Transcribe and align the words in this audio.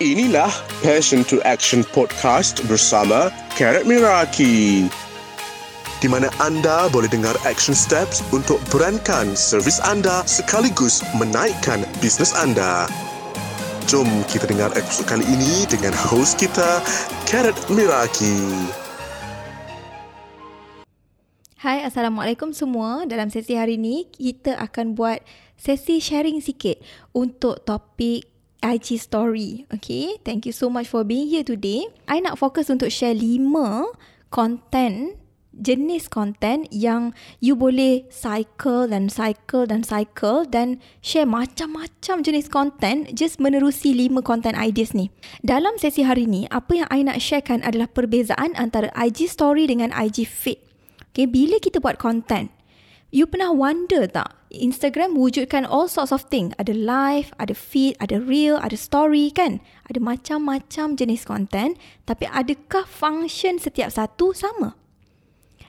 Inilah 0.00 0.48
Passion 0.80 1.28
to 1.28 1.44
Action 1.44 1.84
Podcast 1.84 2.64
bersama 2.64 3.28
Karat 3.52 3.84
Miraki. 3.84 4.88
Di 6.00 6.08
mana 6.08 6.32
anda 6.40 6.88
boleh 6.88 7.04
dengar 7.04 7.36
action 7.44 7.76
steps 7.76 8.24
untuk 8.32 8.56
berankan 8.72 9.36
servis 9.36 9.76
anda 9.84 10.24
sekaligus 10.24 11.04
menaikkan 11.20 11.84
bisnes 12.00 12.32
anda. 12.32 12.88
Jom 13.92 14.08
kita 14.24 14.48
dengar 14.48 14.72
episod 14.72 15.04
kali 15.04 15.20
ini 15.28 15.68
dengan 15.68 15.92
host 15.92 16.40
kita, 16.40 16.80
Karat 17.28 17.60
Miraki. 17.68 18.40
Hai, 21.60 21.84
Assalamualaikum 21.84 22.56
semua. 22.56 23.04
Dalam 23.04 23.28
sesi 23.28 23.52
hari 23.52 23.76
ini, 23.76 24.08
kita 24.08 24.56
akan 24.64 24.96
buat 24.96 25.20
sesi 25.60 26.00
sharing 26.00 26.40
sikit 26.40 26.80
untuk 27.12 27.60
topik 27.68 28.29
IG 28.60 29.00
story. 29.00 29.64
Okay, 29.72 30.20
thank 30.24 30.44
you 30.44 30.52
so 30.52 30.68
much 30.68 30.88
for 30.88 31.04
being 31.04 31.28
here 31.28 31.44
today. 31.44 31.88
I 32.08 32.20
nak 32.20 32.36
fokus 32.36 32.68
untuk 32.68 32.92
share 32.92 33.16
lima 33.16 33.88
content 34.28 35.20
jenis 35.50 36.06
content 36.06 36.70
yang 36.70 37.10
you 37.42 37.58
boleh 37.58 38.06
cycle 38.08 38.86
dan 38.86 39.10
cycle 39.10 39.66
dan 39.66 39.82
cycle 39.82 40.46
dan 40.46 40.78
share 41.02 41.26
macam-macam 41.26 42.22
jenis 42.22 42.46
content 42.46 43.10
just 43.12 43.42
menerusi 43.42 43.92
lima 43.92 44.22
content 44.22 44.54
ideas 44.54 44.94
ni. 44.94 45.10
Dalam 45.42 45.76
sesi 45.76 46.06
hari 46.06 46.30
ni, 46.30 46.46
apa 46.54 46.84
yang 46.84 46.88
I 46.88 47.02
nak 47.02 47.18
sharekan 47.18 47.66
adalah 47.66 47.90
perbezaan 47.90 48.54
antara 48.54 48.88
IG 48.94 49.26
story 49.26 49.66
dengan 49.66 49.90
IG 49.90 50.24
feed. 50.26 50.58
Okay, 51.10 51.26
bila 51.26 51.58
kita 51.58 51.82
buat 51.82 51.98
content, 51.98 52.54
you 53.10 53.26
pernah 53.26 53.54
wonder 53.54 54.06
tak? 54.06 54.34
Instagram 54.50 55.14
wujudkan 55.14 55.62
all 55.62 55.86
sorts 55.86 56.10
of 56.10 56.26
thing. 56.26 56.50
Ada 56.58 56.74
live, 56.74 57.30
ada 57.38 57.54
feed, 57.54 57.94
ada 58.02 58.18
reel, 58.18 58.58
ada 58.58 58.74
story 58.74 59.30
kan? 59.30 59.62
Ada 59.86 60.02
macam-macam 60.02 60.98
jenis 60.98 61.22
content. 61.22 61.78
Tapi 62.06 62.26
adakah 62.26 62.82
function 62.86 63.62
setiap 63.62 63.94
satu 63.94 64.34
sama? 64.34 64.74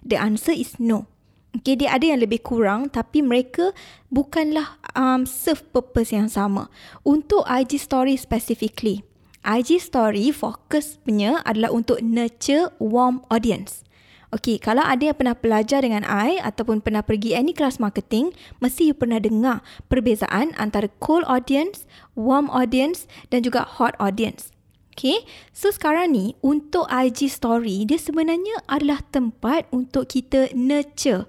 The 0.01 0.17
answer 0.17 0.53
is 0.53 0.81
no. 0.81 1.05
Okay, 1.51 1.75
dia 1.75 1.91
ada 1.91 2.07
yang 2.07 2.23
lebih 2.23 2.39
kurang 2.41 2.87
tapi 2.87 3.19
mereka 3.19 3.75
bukanlah 4.07 4.79
um, 4.95 5.27
serve 5.27 5.61
purpose 5.75 6.15
yang 6.15 6.31
sama. 6.31 6.71
Untuk 7.03 7.43
IG 7.43 7.75
story 7.75 8.15
specifically, 8.15 9.03
IG 9.43 9.83
story 9.83 10.31
fokus 10.31 10.95
punya 11.03 11.43
adalah 11.43 11.75
untuk 11.75 11.99
nurture 11.99 12.71
warm 12.79 13.19
audience. 13.27 13.83
Okey, 14.31 14.63
kalau 14.63 14.79
ada 14.79 15.11
yang 15.11 15.17
pernah 15.19 15.35
belajar 15.35 15.83
dengan 15.83 16.07
I 16.07 16.39
ataupun 16.39 16.79
pernah 16.79 17.03
pergi 17.03 17.35
any 17.35 17.51
kelas 17.51 17.83
marketing, 17.83 18.31
mesti 18.63 18.87
you 18.87 18.95
pernah 18.95 19.19
dengar 19.19 19.59
perbezaan 19.91 20.55
antara 20.55 20.87
cold 21.03 21.27
audience, 21.27 21.83
warm 22.15 22.47
audience 22.47 23.11
dan 23.27 23.43
juga 23.43 23.67
hot 23.67 23.91
audience. 23.99 24.55
Okay, 24.95 25.27
so 25.51 25.67
sekarang 25.67 26.15
ni 26.15 26.39
untuk 26.39 26.87
IG 26.87 27.27
story, 27.27 27.83
dia 27.83 27.99
sebenarnya 27.99 28.63
adalah 28.71 29.03
tempat 29.11 29.67
untuk 29.71 30.07
kita 30.07 30.47
nurture 30.55 31.27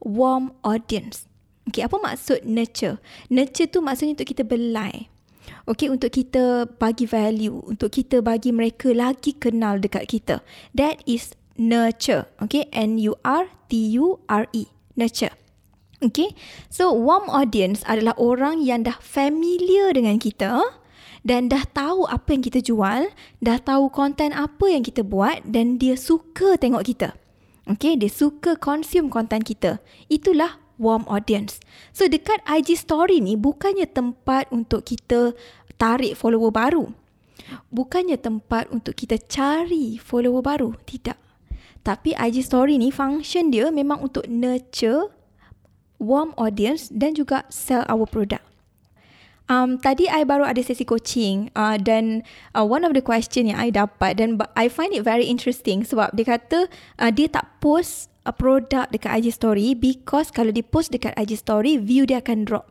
warm 0.00 0.56
audience. 0.64 1.28
Okay, 1.68 1.84
apa 1.84 2.00
maksud 2.00 2.40
nurture? 2.48 2.96
Nurture 3.28 3.68
tu 3.68 3.84
maksudnya 3.84 4.16
untuk 4.16 4.28
kita 4.32 4.48
belai. 4.48 5.12
Okay, 5.68 5.92
untuk 5.92 6.08
kita 6.08 6.68
bagi 6.80 7.04
value, 7.04 7.60
untuk 7.68 7.92
kita 7.92 8.24
bagi 8.24 8.48
mereka 8.48 8.96
lagi 8.96 9.36
kenal 9.36 9.76
dekat 9.76 10.08
kita. 10.08 10.40
That 10.72 11.04
is 11.04 11.36
nurture. 11.60 12.24
Okay, 12.40 12.64
N-U-R-T-U-R-E. 12.72 14.62
Nurture. 14.96 15.36
Okay, 16.00 16.32
so 16.72 16.96
warm 16.96 17.28
audience 17.28 17.84
adalah 17.84 18.16
orang 18.16 18.64
yang 18.64 18.88
dah 18.88 18.96
familiar 19.04 19.92
dengan 19.92 20.16
kita 20.16 20.64
dan 21.20 21.52
dah 21.52 21.68
tahu 21.76 22.08
apa 22.08 22.32
yang 22.32 22.40
kita 22.40 22.64
jual, 22.64 23.12
dah 23.44 23.58
tahu 23.60 23.92
konten 23.92 24.32
apa 24.32 24.72
yang 24.72 24.80
kita 24.80 25.04
buat 25.04 25.44
dan 25.44 25.76
dia 25.76 26.00
suka 26.00 26.56
tengok 26.56 26.88
kita. 26.88 27.12
Okay, 27.68 28.00
dia 28.00 28.08
suka 28.08 28.56
consume 28.56 29.12
konten 29.12 29.44
kita. 29.44 29.84
Itulah 30.08 30.56
warm 30.80 31.04
audience. 31.04 31.60
So 31.92 32.08
dekat 32.08 32.40
IG 32.48 32.80
story 32.80 33.20
ni 33.20 33.36
bukannya 33.36 33.84
tempat 33.84 34.48
untuk 34.48 34.88
kita 34.88 35.36
tarik 35.76 36.16
follower 36.16 36.48
baru. 36.48 36.88
Bukannya 37.68 38.16
tempat 38.16 38.72
untuk 38.72 38.96
kita 38.96 39.20
cari 39.20 40.00
follower 40.00 40.40
baru. 40.40 40.72
Tidak. 40.88 41.29
Tapi 41.80 42.12
IG 42.12 42.44
story 42.44 42.76
ni 42.76 42.92
function 42.92 43.48
dia 43.48 43.72
memang 43.72 44.04
untuk 44.04 44.28
nurture 44.28 45.08
warm 46.00 46.32
audience 46.40 46.88
dan 46.92 47.12
juga 47.12 47.44
sell 47.52 47.84
our 47.88 48.08
product. 48.08 48.44
Um, 49.50 49.82
tadi 49.82 50.06
I 50.06 50.22
baru 50.22 50.46
ada 50.46 50.62
sesi 50.62 50.86
coaching 50.86 51.50
uh, 51.58 51.74
dan 51.74 52.22
uh, 52.54 52.62
one 52.62 52.86
of 52.86 52.94
the 52.94 53.02
question 53.02 53.50
yang 53.50 53.58
I 53.58 53.74
dapat 53.74 54.22
dan 54.22 54.38
I 54.54 54.70
find 54.70 54.94
it 54.94 55.02
very 55.02 55.26
interesting 55.26 55.82
sebab 55.82 56.14
dia 56.14 56.38
kata 56.38 56.70
uh, 57.02 57.10
dia 57.10 57.26
tak 57.26 57.58
post 57.58 58.14
a 58.22 58.30
product 58.30 58.94
dekat 58.94 59.10
IG 59.18 59.34
story 59.34 59.74
because 59.74 60.30
kalau 60.30 60.54
dia 60.54 60.62
post 60.62 60.94
dekat 60.94 61.18
IG 61.18 61.34
story 61.34 61.82
view 61.82 62.06
dia 62.06 62.22
akan 62.22 62.46
drop. 62.46 62.70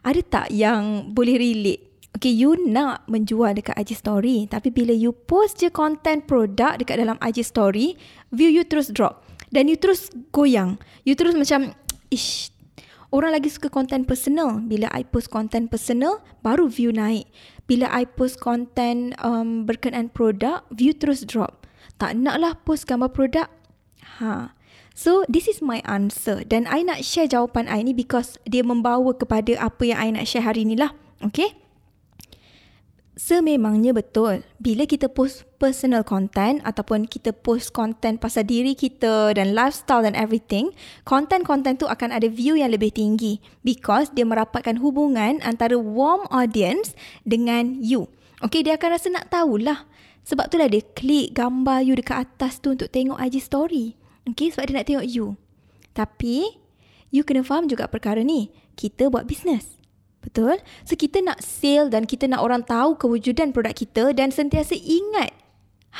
Ada 0.00 0.20
tak 0.24 0.46
yang 0.48 1.12
boleh 1.12 1.36
relate? 1.36 1.91
Okay, 2.12 2.28
you 2.28 2.60
nak 2.68 3.08
menjual 3.08 3.56
dekat 3.56 3.72
IG 3.72 3.96
story 3.96 4.44
tapi 4.44 4.68
bila 4.68 4.92
you 4.92 5.16
post 5.16 5.64
je 5.64 5.72
content 5.72 6.28
produk 6.28 6.76
dekat 6.76 7.00
dalam 7.00 7.16
IG 7.24 7.40
story, 7.40 7.96
view 8.28 8.52
you 8.52 8.62
terus 8.68 8.92
drop. 8.92 9.24
Dan 9.52 9.68
you 9.68 9.76
terus 9.76 10.08
goyang. 10.32 10.80
You 11.04 11.12
terus 11.12 11.36
macam, 11.36 11.76
ish, 12.08 12.52
orang 13.12 13.36
lagi 13.36 13.52
suka 13.52 13.68
content 13.68 14.08
personal. 14.08 14.64
Bila 14.64 14.88
I 14.96 15.04
post 15.04 15.28
content 15.28 15.68
personal, 15.68 16.24
baru 16.40 16.72
view 16.72 16.90
naik. 16.90 17.28
Bila 17.68 17.86
I 17.92 18.08
post 18.08 18.40
content 18.40 19.12
um, 19.20 19.68
berkenaan 19.68 20.08
produk, 20.08 20.64
view 20.72 20.96
terus 20.96 21.22
drop. 21.28 21.68
Tak 22.00 22.16
naklah 22.16 22.56
post 22.64 22.88
gambar 22.88 23.12
produk. 23.12 23.48
Ha. 24.18 24.56
So, 24.92 25.24
this 25.28 25.48
is 25.48 25.64
my 25.64 25.80
answer. 25.88 26.44
Dan 26.44 26.68
I 26.68 26.84
nak 26.84 27.04
share 27.04 27.28
jawapan 27.28 27.68
I 27.68 27.80
ni 27.84 27.96
because 27.96 28.36
dia 28.44 28.60
membawa 28.64 29.16
kepada 29.16 29.56
apa 29.60 29.88
yang 29.88 30.00
I 30.00 30.08
nak 30.16 30.24
share 30.28 30.44
hari 30.44 30.64
ni 30.68 30.76
lah. 30.76 30.92
Okay? 31.20 31.61
Sememangnya 33.12 33.92
betul. 33.92 34.40
Bila 34.56 34.88
kita 34.88 35.04
post 35.12 35.44
personal 35.60 36.00
content 36.00 36.64
ataupun 36.64 37.04
kita 37.04 37.36
post 37.36 37.76
content 37.76 38.16
pasal 38.16 38.48
diri 38.48 38.72
kita 38.72 39.36
dan 39.36 39.52
lifestyle 39.52 40.08
dan 40.08 40.16
everything, 40.16 40.72
content-content 41.04 41.76
tu 41.76 41.84
akan 41.84 42.08
ada 42.08 42.24
view 42.32 42.56
yang 42.56 42.72
lebih 42.72 42.88
tinggi 42.88 43.36
because 43.60 44.08
dia 44.16 44.24
merapatkan 44.24 44.80
hubungan 44.80 45.44
antara 45.44 45.76
warm 45.76 46.24
audience 46.32 46.96
dengan 47.28 47.76
you. 47.84 48.08
Okay, 48.40 48.64
dia 48.64 48.80
akan 48.80 48.96
rasa 48.96 49.12
nak 49.12 49.28
tahulah. 49.28 49.84
Sebab 50.24 50.48
itulah 50.48 50.72
dia 50.72 50.80
klik 50.96 51.36
gambar 51.36 51.84
you 51.84 51.92
dekat 51.92 52.24
atas 52.24 52.64
tu 52.64 52.72
untuk 52.72 52.88
tengok 52.88 53.20
IG 53.20 53.44
story. 53.44 53.92
Okay, 54.24 54.48
sebab 54.48 54.72
dia 54.72 54.74
nak 54.80 54.88
tengok 54.88 55.04
you. 55.04 55.36
Tapi, 55.92 56.48
you 57.12 57.28
kena 57.28 57.44
faham 57.44 57.68
juga 57.68 57.92
perkara 57.92 58.24
ni. 58.24 58.48
Kita 58.72 59.12
buat 59.12 59.28
business. 59.28 59.81
Betul? 60.22 60.62
So 60.86 60.94
kita 60.94 61.18
nak 61.20 61.42
sale 61.42 61.90
dan 61.90 62.06
kita 62.06 62.30
nak 62.30 62.46
orang 62.46 62.62
tahu 62.62 62.94
kewujudan 62.94 63.50
produk 63.50 63.74
kita 63.74 64.14
dan 64.14 64.30
sentiasa 64.30 64.78
ingat. 64.78 65.34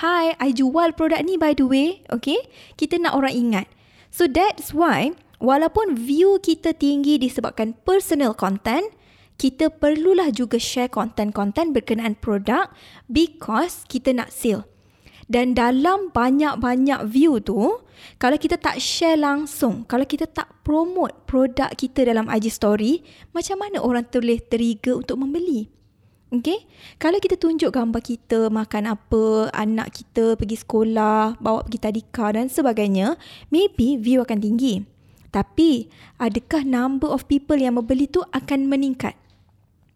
Hi, 0.01 0.33
I 0.41 0.57
jual 0.57 0.97
produk 0.97 1.21
ni 1.21 1.37
by 1.37 1.53
the 1.53 1.67
way. 1.67 2.01
Okay? 2.09 2.39
Kita 2.79 2.97
nak 3.03 3.19
orang 3.19 3.35
ingat. 3.35 3.67
So 4.09 4.25
that's 4.31 4.73
why 4.73 5.13
walaupun 5.43 5.99
view 5.99 6.39
kita 6.41 6.73
tinggi 6.73 7.19
disebabkan 7.19 7.77
personal 7.83 8.33
content, 8.33 8.89
kita 9.37 9.75
perlulah 9.75 10.31
juga 10.31 10.57
share 10.57 10.89
konten-konten 10.89 11.75
berkenaan 11.75 12.15
produk 12.15 12.71
because 13.11 13.83
kita 13.91 14.15
nak 14.15 14.31
sale. 14.31 14.72
Dan 15.33 15.57
dalam 15.57 16.13
banyak-banyak 16.13 17.09
view 17.09 17.41
tu, 17.41 17.81
kalau 18.21 18.37
kita 18.37 18.61
tak 18.61 18.77
share 18.77 19.17
langsung, 19.17 19.89
kalau 19.89 20.05
kita 20.05 20.29
tak 20.29 20.61
promote 20.61 21.25
produk 21.25 21.73
kita 21.73 22.05
dalam 22.05 22.29
IG 22.29 22.53
story, 22.53 23.01
macam 23.33 23.65
mana 23.65 23.81
orang 23.81 24.05
boleh 24.13 24.45
trigger 24.45 25.01
untuk 25.01 25.17
membeli? 25.25 25.73
Okay? 26.29 26.69
Kalau 27.01 27.17
kita 27.17 27.41
tunjuk 27.41 27.73
gambar 27.73 28.05
kita 28.05 28.53
makan 28.53 28.93
apa, 28.93 29.49
anak 29.57 29.97
kita 29.97 30.37
pergi 30.37 30.61
sekolah, 30.61 31.41
bawa 31.41 31.65
pergi 31.65 31.81
tadika 31.81 32.29
dan 32.37 32.53
sebagainya, 32.53 33.17
maybe 33.49 33.97
view 33.97 34.21
akan 34.21 34.37
tinggi. 34.37 34.85
Tapi, 35.33 35.89
adakah 36.21 36.61
number 36.61 37.09
of 37.09 37.25
people 37.25 37.57
yang 37.57 37.81
membeli 37.81 38.05
tu 38.05 38.21
akan 38.37 38.69
meningkat? 38.69 39.17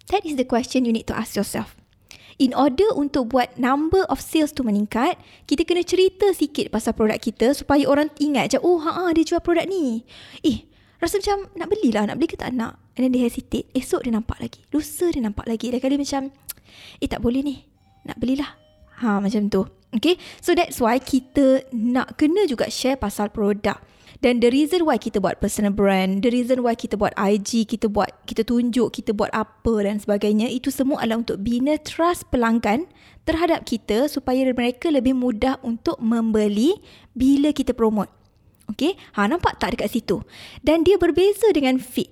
That 0.09 0.25
is 0.25 0.41
the 0.41 0.49
question 0.49 0.89
you 0.89 0.97
need 0.97 1.05
to 1.13 1.17
ask 1.17 1.37
yourself 1.37 1.77
in 2.37 2.53
order 2.53 2.89
untuk 2.93 3.33
buat 3.33 3.57
number 3.57 4.05
of 4.13 4.21
sales 4.21 4.53
tu 4.53 4.61
meningkat, 4.61 5.17
kita 5.49 5.65
kena 5.65 5.83
cerita 5.85 6.29
sikit 6.37 6.69
pasal 6.69 6.93
produk 6.93 7.17
kita 7.17 7.57
supaya 7.57 7.89
orang 7.89 8.13
ingat 8.21 8.53
macam, 8.53 8.63
oh 8.65 8.79
ha, 8.85 9.13
dia 9.13 9.25
jual 9.25 9.41
produk 9.41 9.65
ni. 9.65 10.05
Eh, 10.45 10.69
rasa 11.01 11.21
macam 11.21 11.49
nak 11.57 11.69
belilah, 11.73 12.03
nak 12.09 12.17
beli 12.21 12.29
ke 12.29 12.37
tak 12.37 12.53
nak? 12.53 12.77
And 12.97 13.05
then 13.05 13.13
dia 13.13 13.29
hesitate. 13.29 13.69
Esok 13.77 14.09
dia 14.09 14.13
nampak 14.13 14.41
lagi. 14.41 14.65
Lusa 14.73 15.13
dia 15.13 15.21
nampak 15.21 15.45
lagi. 15.45 15.69
Dia 15.69 15.81
kali 15.81 16.01
macam, 16.01 16.33
eh 17.01 17.09
tak 17.09 17.21
boleh 17.21 17.45
ni. 17.45 17.57
Nak 18.09 18.17
belilah. 18.17 18.57
Ha, 19.05 19.21
macam 19.21 19.53
tu. 19.53 19.69
Okay, 19.93 20.17
so 20.41 20.53
that's 20.53 20.81
why 20.81 20.97
kita 21.01 21.65
nak 21.73 22.21
kena 22.21 22.45
juga 22.49 22.69
share 22.69 23.01
pasal 23.01 23.33
produk. 23.33 23.77
Dan 24.25 24.41
the 24.41 24.49
reason 24.49 24.89
why 24.89 24.97
kita 24.97 25.21
buat 25.21 25.39
personal 25.43 25.73
brand, 25.73 26.25
the 26.25 26.33
reason 26.33 26.65
why 26.65 26.73
kita 26.73 26.97
buat 26.97 27.13
IG, 27.17 27.69
kita 27.69 27.93
buat 27.93 28.09
kita 28.25 28.49
tunjuk 28.49 28.97
kita 28.97 29.13
buat 29.13 29.29
apa 29.37 29.75
dan 29.85 30.01
sebagainya, 30.01 30.49
itu 30.49 30.73
semua 30.73 31.05
adalah 31.05 31.27
untuk 31.27 31.41
bina 31.45 31.77
trust 31.81 32.29
pelanggan 32.33 32.89
terhadap 33.29 33.69
kita 33.69 34.09
supaya 34.09 34.47
mereka 34.49 34.89
lebih 34.89 35.13
mudah 35.13 35.61
untuk 35.61 36.01
membeli 36.01 36.79
bila 37.13 37.53
kita 37.53 37.77
promote. 37.77 38.09
Okay, 38.67 38.99
ha, 39.15 39.31
nampak 39.31 39.63
tak 39.63 39.79
dekat 39.79 39.95
situ? 39.95 40.27
Dan 40.59 40.83
dia 40.83 40.99
berbeza 40.99 41.55
dengan 41.55 41.79
feed. 41.79 42.11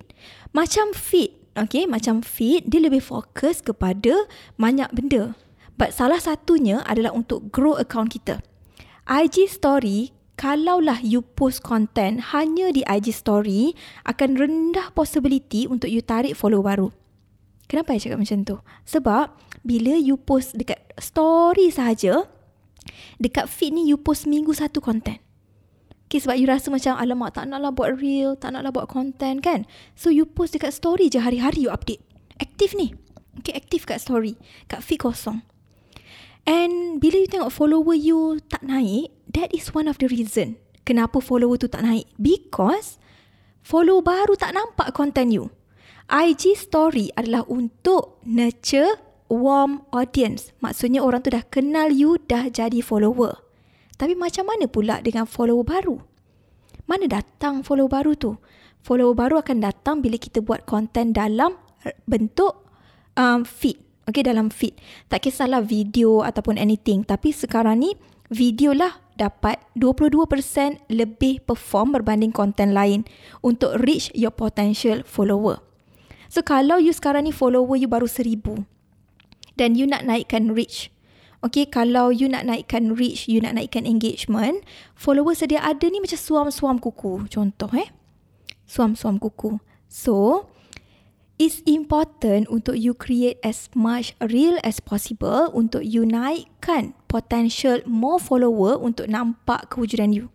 Macam 0.55 0.95
feed, 0.95 1.35
okay, 1.59 1.83
macam 1.83 2.23
feed, 2.23 2.71
dia 2.71 2.79
lebih 2.79 3.03
fokus 3.03 3.59
kepada 3.59 4.23
banyak 4.55 4.87
benda. 4.95 5.35
But 5.75 5.91
salah 5.91 6.23
satunya 6.23 6.79
adalah 6.87 7.11
untuk 7.11 7.51
grow 7.51 7.75
account 7.75 8.15
kita. 8.15 8.39
IG 9.03 9.51
story 9.51 10.15
kalaulah 10.35 10.99
you 10.99 11.23
post 11.23 11.63
content 11.63 12.35
hanya 12.35 12.71
di 12.71 12.83
IG 12.83 13.11
story 13.15 13.75
akan 14.03 14.35
rendah 14.35 14.91
possibility 14.91 15.67
untuk 15.67 15.87
you 15.91 16.03
tarik 16.03 16.35
follow 16.35 16.59
baru. 16.63 16.91
Kenapa 17.65 17.97
saya 17.97 18.11
cakap 18.11 18.19
macam 18.21 18.39
tu? 18.45 18.55
Sebab 18.85 19.25
bila 19.65 19.97
you 19.97 20.21
post 20.21 20.53
dekat 20.53 20.85
story 21.01 21.73
saja, 21.73 22.29
dekat 23.17 23.49
feed 23.49 23.73
ni 23.73 23.89
you 23.89 23.97
post 23.97 24.29
minggu 24.29 24.53
satu 24.53 24.77
content. 24.83 25.17
Okay, 26.05 26.21
sebab 26.21 26.37
you 26.37 26.45
rasa 26.45 26.69
macam 26.69 26.93
alamak 27.01 27.33
tak 27.33 27.49
naklah 27.49 27.73
buat 27.73 27.97
reel, 27.97 28.37
tak 28.37 28.53
naklah 28.53 28.69
buat 28.69 28.85
content 28.85 29.41
kan. 29.41 29.65
So 29.97 30.13
you 30.13 30.29
post 30.29 30.53
dekat 30.53 30.69
story 30.77 31.09
je 31.09 31.17
hari-hari 31.17 31.65
you 31.65 31.73
update. 31.73 32.05
Aktif 32.37 32.77
ni. 32.77 32.93
Okay, 33.41 33.57
aktif 33.57 33.89
kat 33.89 33.97
story. 33.97 34.37
Kat 34.69 34.85
feed 34.85 35.01
kosong. 35.01 35.41
And 36.45 37.01
bila 37.01 37.25
you 37.25 37.29
tengok 37.29 37.53
follower 37.53 37.97
you 37.97 38.37
tak 38.45 38.61
naik, 38.61 39.09
that 39.33 39.49
is 39.49 39.73
one 39.73 39.89
of 39.89 39.97
the 39.97 40.05
reason 40.05 40.61
kenapa 40.85 41.17
follower 41.19 41.57
tu 41.57 41.67
tak 41.67 41.83
naik. 41.83 42.05
Because 42.15 43.01
follow 43.65 43.99
baru 44.05 44.37
tak 44.37 44.53
nampak 44.53 44.93
content 44.93 45.33
you. 45.33 45.49
IG 46.05 46.53
story 46.53 47.09
adalah 47.17 47.41
untuk 47.49 48.21
nurture 48.21 49.01
warm 49.25 49.81
audience. 49.89 50.53
Maksudnya 50.61 51.01
orang 51.01 51.25
tu 51.25 51.33
dah 51.33 51.41
kenal 51.49 51.89
you, 51.89 52.21
dah 52.29 52.45
jadi 52.53 52.77
follower. 52.85 53.41
Tapi 53.97 54.13
macam 54.13 54.45
mana 54.45 54.69
pula 54.69 55.01
dengan 55.01 55.25
follower 55.25 55.65
baru? 55.65 55.97
Mana 56.85 57.09
datang 57.09 57.65
follower 57.65 57.89
baru 57.89 58.13
tu? 58.13 58.37
Follower 58.85 59.17
baru 59.17 59.41
akan 59.41 59.65
datang 59.65 60.05
bila 60.05 60.21
kita 60.21 60.45
buat 60.45 60.69
konten 60.69 61.09
dalam 61.09 61.57
bentuk 62.05 62.69
um, 63.17 63.41
feed. 63.41 63.81
Okay, 64.05 64.21
dalam 64.21 64.53
feed. 64.53 64.77
Tak 65.09 65.25
kisahlah 65.25 65.65
video 65.65 66.21
ataupun 66.21 66.61
anything. 66.61 67.01
Tapi 67.01 67.33
sekarang 67.33 67.81
ni, 67.81 67.97
video 68.29 68.73
lah 68.73 69.01
dapat 69.17 69.57
22% 69.73 70.85
lebih 70.93 71.41
perform 71.41 71.95
berbanding 71.95 72.29
konten 72.29 72.75
lain 72.75 73.07
untuk 73.41 73.73
reach 73.81 74.13
your 74.13 74.33
potential 74.33 75.01
follower. 75.01 75.57
So, 76.29 76.45
kalau 76.45 76.77
you 76.77 76.93
sekarang 76.93 77.25
ni 77.25 77.33
follower 77.33 77.79
you 77.79 77.89
baru 77.89 78.05
seribu 78.05 78.67
dan 79.57 79.73
you 79.73 79.89
nak 79.89 80.05
naikkan 80.05 80.53
reach, 80.53 80.93
okay, 81.41 81.65
kalau 81.65 82.13
you 82.13 82.29
nak 82.29 82.45
naikkan 82.45 82.93
reach, 82.97 83.25
you 83.25 83.41
nak 83.41 83.57
naikkan 83.57 83.89
engagement, 83.89 84.61
follower 84.93 85.33
sedia 85.33 85.65
ada 85.65 85.85
ni 85.89 85.97
macam 85.97 86.19
suam-suam 86.19 86.77
kuku. 86.77 87.25
Contoh 87.31 87.71
eh. 87.73 87.89
Suam-suam 88.65 89.21
kuku. 89.21 89.61
So, 89.85 90.45
It's 91.35 91.59
important 91.67 92.47
untuk 92.47 92.79
you 92.79 92.95
create 92.95 93.43
as 93.43 93.67
much 93.75 94.15
real 94.23 94.55
as 94.63 94.79
possible 94.79 95.51
untuk 95.51 95.83
you 95.83 96.07
naikkan 96.07 96.95
potential 97.11 97.83
more 97.83 98.23
follower 98.23 98.79
untuk 98.79 99.11
nampak 99.11 99.67
kewujudan 99.67 100.15
you. 100.15 100.31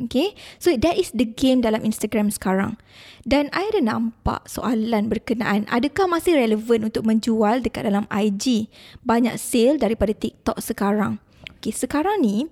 Okay, 0.00 0.32
so 0.56 0.72
that 0.80 0.96
is 0.96 1.12
the 1.12 1.26
game 1.26 1.60
dalam 1.60 1.82
Instagram 1.82 2.32
sekarang. 2.32 2.80
Dan 3.26 3.52
I 3.52 3.68
ada 3.68 3.84
nampak 3.84 4.48
soalan 4.48 5.12
berkenaan, 5.12 5.68
adakah 5.68 6.08
masih 6.08 6.40
relevan 6.40 6.88
untuk 6.88 7.04
menjual 7.04 7.60
dekat 7.60 7.84
dalam 7.84 8.08
IG? 8.08 8.72
Banyak 9.04 9.36
sale 9.36 9.76
daripada 9.76 10.16
TikTok 10.16 10.56
sekarang. 10.62 11.20
Okay, 11.60 11.74
sekarang 11.74 12.24
ni, 12.24 12.48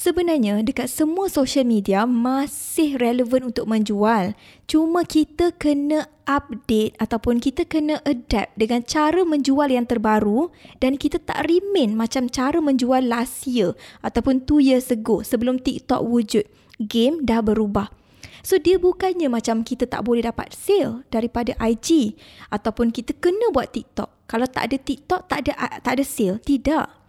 Sebenarnya 0.00 0.64
dekat 0.64 0.88
semua 0.88 1.28
social 1.28 1.68
media 1.68 2.08
masih 2.08 2.96
relevan 2.96 3.52
untuk 3.52 3.68
menjual. 3.68 4.32
Cuma 4.64 5.04
kita 5.04 5.52
kena 5.60 6.08
update 6.24 6.96
ataupun 6.96 7.36
kita 7.36 7.68
kena 7.68 8.00
adapt 8.08 8.56
dengan 8.56 8.80
cara 8.80 9.20
menjual 9.28 9.68
yang 9.68 9.84
terbaru 9.84 10.48
dan 10.80 10.96
kita 10.96 11.20
tak 11.20 11.44
remain 11.44 11.92
macam 11.92 12.32
cara 12.32 12.64
menjual 12.64 13.04
last 13.04 13.44
year 13.44 13.76
ataupun 14.00 14.40
two 14.48 14.56
years 14.56 14.88
ago 14.88 15.20
sebelum 15.20 15.60
TikTok 15.60 16.00
wujud. 16.00 16.48
Game 16.80 17.20
dah 17.28 17.44
berubah. 17.44 17.92
So 18.40 18.56
dia 18.56 18.80
bukannya 18.80 19.28
macam 19.28 19.60
kita 19.60 19.84
tak 19.84 20.08
boleh 20.08 20.24
dapat 20.24 20.56
sale 20.56 21.04
daripada 21.12 21.52
IG 21.60 22.16
ataupun 22.48 22.88
kita 22.88 23.12
kena 23.20 23.52
buat 23.52 23.68
TikTok. 23.68 24.24
Kalau 24.24 24.48
tak 24.48 24.72
ada 24.72 24.80
TikTok 24.80 25.28
tak 25.28 25.44
ada 25.44 25.76
tak 25.84 26.00
ada 26.00 26.04
sale. 26.08 26.40
Tidak. 26.40 26.99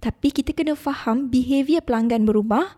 Tapi 0.00 0.28
kita 0.32 0.52
kena 0.52 0.76
faham 0.76 1.32
behavior 1.32 1.80
pelanggan 1.82 2.28
berubah 2.28 2.76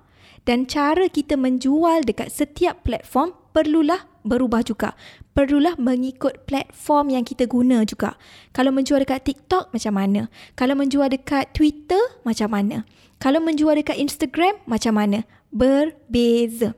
dan 0.48 0.64
cara 0.64 1.10
kita 1.12 1.36
menjual 1.36 2.06
dekat 2.08 2.32
setiap 2.32 2.80
platform 2.86 3.36
perlulah 3.52 4.08
berubah 4.24 4.62
juga. 4.62 4.94
Perlulah 5.32 5.74
mengikut 5.78 6.44
platform 6.44 7.14
yang 7.14 7.24
kita 7.24 7.48
guna 7.48 7.82
juga. 7.82 8.14
Kalau 8.52 8.70
menjual 8.70 9.02
dekat 9.02 9.24
TikTok 9.24 9.70
macam 9.70 9.92
mana? 9.96 10.32
Kalau 10.54 10.74
menjual 10.74 11.08
dekat 11.10 11.50
Twitter 11.54 12.00
macam 12.22 12.52
mana? 12.52 12.84
Kalau 13.18 13.42
menjual 13.42 13.74
dekat 13.78 13.98
Instagram 13.98 14.60
macam 14.68 14.94
mana? 14.94 15.26
Berbeza. 15.50 16.74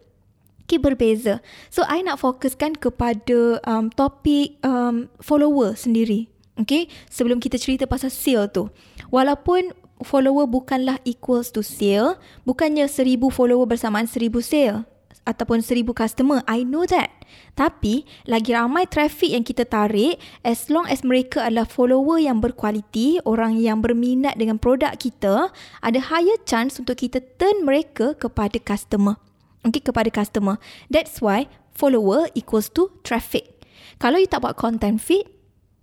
Okay, 0.70 0.78
berbeza. 0.78 1.42
So, 1.66 1.82
I 1.90 2.06
nak 2.06 2.22
fokuskan 2.22 2.78
kepada 2.78 3.58
um, 3.66 3.90
topik 3.90 4.54
um, 4.62 5.10
follower 5.18 5.74
sendiri. 5.74 6.30
Okay, 6.54 6.86
sebelum 7.10 7.42
kita 7.42 7.58
cerita 7.58 7.90
pasal 7.90 8.12
sale 8.12 8.46
tu. 8.54 8.70
Walaupun 9.10 9.74
follower 10.02 10.48
bukanlah 10.48 10.98
equals 11.04 11.52
to 11.52 11.64
sale. 11.64 12.16
Bukannya 12.44 12.88
seribu 12.88 13.28
follower 13.28 13.64
bersamaan 13.68 14.08
seribu 14.08 14.44
sale 14.44 14.84
ataupun 15.28 15.60
seribu 15.60 15.92
customer. 15.92 16.40
I 16.48 16.64
know 16.64 16.88
that. 16.88 17.12
Tapi 17.54 18.08
lagi 18.26 18.50
ramai 18.56 18.88
traffic 18.88 19.30
yang 19.30 19.44
kita 19.46 19.68
tarik 19.68 20.18
as 20.42 20.66
long 20.72 20.88
as 20.90 21.06
mereka 21.06 21.46
adalah 21.46 21.68
follower 21.68 22.18
yang 22.18 22.42
berkualiti, 22.42 23.22
orang 23.22 23.60
yang 23.60 23.84
berminat 23.84 24.34
dengan 24.34 24.58
produk 24.58 24.96
kita, 24.96 25.52
ada 25.84 25.98
higher 26.00 26.38
chance 26.48 26.80
untuk 26.80 26.98
kita 26.98 27.22
turn 27.38 27.62
mereka 27.62 28.16
kepada 28.16 28.56
customer. 28.58 29.20
Okay, 29.60 29.84
kepada 29.84 30.08
customer. 30.08 30.56
That's 30.88 31.20
why 31.20 31.46
follower 31.76 32.32
equals 32.32 32.72
to 32.74 32.88
traffic. 33.04 33.60
Kalau 34.00 34.16
you 34.16 34.24
tak 34.24 34.40
buat 34.40 34.56
content 34.56 34.96
feed, 35.04 35.28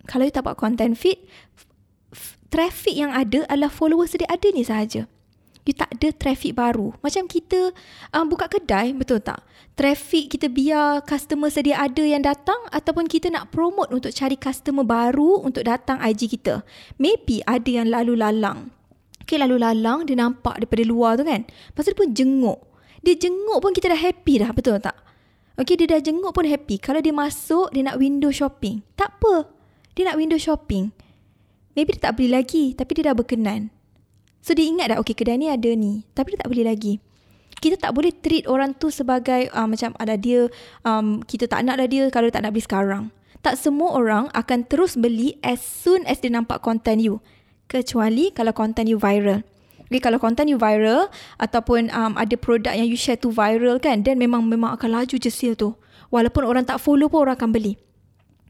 kalau 0.09 0.25
you 0.25 0.33
tak 0.33 0.49
buat 0.49 0.57
content 0.57 0.97
feed, 0.97 1.21
traffic 2.49 2.95
yang 2.95 3.11
ada 3.11 3.43
adalah 3.51 3.71
followers 3.71 4.15
sedia 4.15 4.27
ada 4.29 4.47
ni 4.51 4.63
sahaja. 4.63 5.07
You 5.67 5.75
tak 5.75 5.99
ada 5.99 6.15
traffic 6.15 6.55
baru. 6.55 6.95
Macam 7.03 7.27
kita 7.27 7.75
um, 8.15 8.31
buka 8.31 8.47
kedai, 8.47 8.95
betul 8.95 9.19
tak? 9.19 9.43
Traffic 9.75 10.31
kita 10.31 10.47
biar 10.47 11.03
customer 11.03 11.51
sedia 11.51 11.75
ada 11.83 11.99
yang 12.07 12.23
datang 12.23 12.55
ataupun 12.71 13.11
kita 13.11 13.27
nak 13.27 13.51
promote 13.51 13.91
untuk 13.91 14.15
cari 14.15 14.39
customer 14.39 14.87
baru 14.87 15.43
untuk 15.43 15.67
datang 15.67 15.99
IG 15.99 16.39
kita. 16.39 16.63
Maybe 16.95 17.43
ada 17.43 17.67
yang 17.67 17.91
lalu 17.91 18.15
lalang. 18.15 18.71
Okay, 19.27 19.35
lalu 19.35 19.59
lalang 19.59 20.07
dia 20.07 20.15
nampak 20.15 20.55
daripada 20.55 20.87
luar 20.87 21.19
tu 21.19 21.27
kan. 21.27 21.43
Pasal 21.75 21.91
dia 21.91 21.99
pun 21.99 22.15
jenguk. 22.15 22.63
Dia 23.03 23.19
jenguk 23.19 23.59
pun 23.59 23.75
kita 23.75 23.91
dah 23.91 23.99
happy 23.99 24.39
dah, 24.39 24.55
betul 24.55 24.79
tak? 24.79 24.95
Okay, 25.59 25.75
dia 25.75 25.89
dah 25.89 25.99
jenguk 25.99 26.31
pun 26.31 26.47
happy. 26.47 26.79
Kalau 26.79 27.03
dia 27.03 27.11
masuk, 27.11 27.75
dia 27.75 27.83
nak 27.83 27.99
window 27.99 28.31
shopping. 28.31 28.87
Tak 28.95 29.19
apa. 29.19 29.51
Dia 29.99 30.07
nak 30.07 30.15
window 30.15 30.39
shopping. 30.39 30.95
Maybe 31.77 31.93
dia 31.93 32.09
tak 32.09 32.17
beli 32.17 32.33
lagi 32.33 32.73
tapi 32.73 32.97
dia 32.97 33.13
dah 33.13 33.15
berkenan. 33.15 33.69
So 34.41 34.57
dia 34.57 34.65
ingat 34.65 34.89
dah 34.89 34.97
okay 34.97 35.13
kedai 35.13 35.37
ni 35.37 35.45
ada 35.45 35.69
ni 35.77 36.09
tapi 36.17 36.33
dia 36.33 36.41
tak 36.41 36.49
beli 36.49 36.65
lagi. 36.65 36.97
Kita 37.61 37.77
tak 37.77 37.93
boleh 37.93 38.09
treat 38.17 38.49
orang 38.49 38.73
tu 38.73 38.89
sebagai 38.89 39.53
uh, 39.53 39.69
macam 39.69 39.93
ada 40.01 40.17
dia 40.17 40.49
um, 40.81 41.21
kita 41.21 41.45
tak 41.45 41.61
nak 41.61 41.77
dah 41.77 41.85
dia 41.85 42.09
kalau 42.09 42.33
dia 42.33 42.41
tak 42.41 42.49
nak 42.49 42.57
beli 42.57 42.65
sekarang. 42.65 43.03
Tak 43.45 43.61
semua 43.61 43.93
orang 43.93 44.25
akan 44.33 44.65
terus 44.65 44.97
beli 44.97 45.37
as 45.45 45.61
soon 45.61 46.01
as 46.09 46.17
dia 46.17 46.33
nampak 46.33 46.65
content 46.65 46.97
you. 46.97 47.21
Kecuali 47.69 48.33
kalau 48.33 48.57
content 48.57 48.89
you 48.89 48.97
viral. 48.97 49.45
Okay, 49.87 50.01
kalau 50.01 50.17
content 50.17 50.49
you 50.49 50.57
viral 50.57 51.13
ataupun 51.37 51.93
um, 51.93 52.17
ada 52.17 52.33
produk 52.41 52.73
yang 52.73 52.89
you 52.89 52.97
share 52.97 53.21
tu 53.21 53.29
viral 53.29 53.77
kan 53.77 54.01
then 54.01 54.17
memang 54.17 54.49
memang 54.49 54.73
akan 54.81 54.97
laju 54.97 55.15
je 55.21 55.29
sale 55.29 55.53
tu. 55.53 55.77
Walaupun 56.09 56.41
orang 56.41 56.65
tak 56.65 56.81
follow 56.81 57.05
pun 57.05 57.29
orang 57.29 57.37
akan 57.37 57.53
beli. 57.53 57.77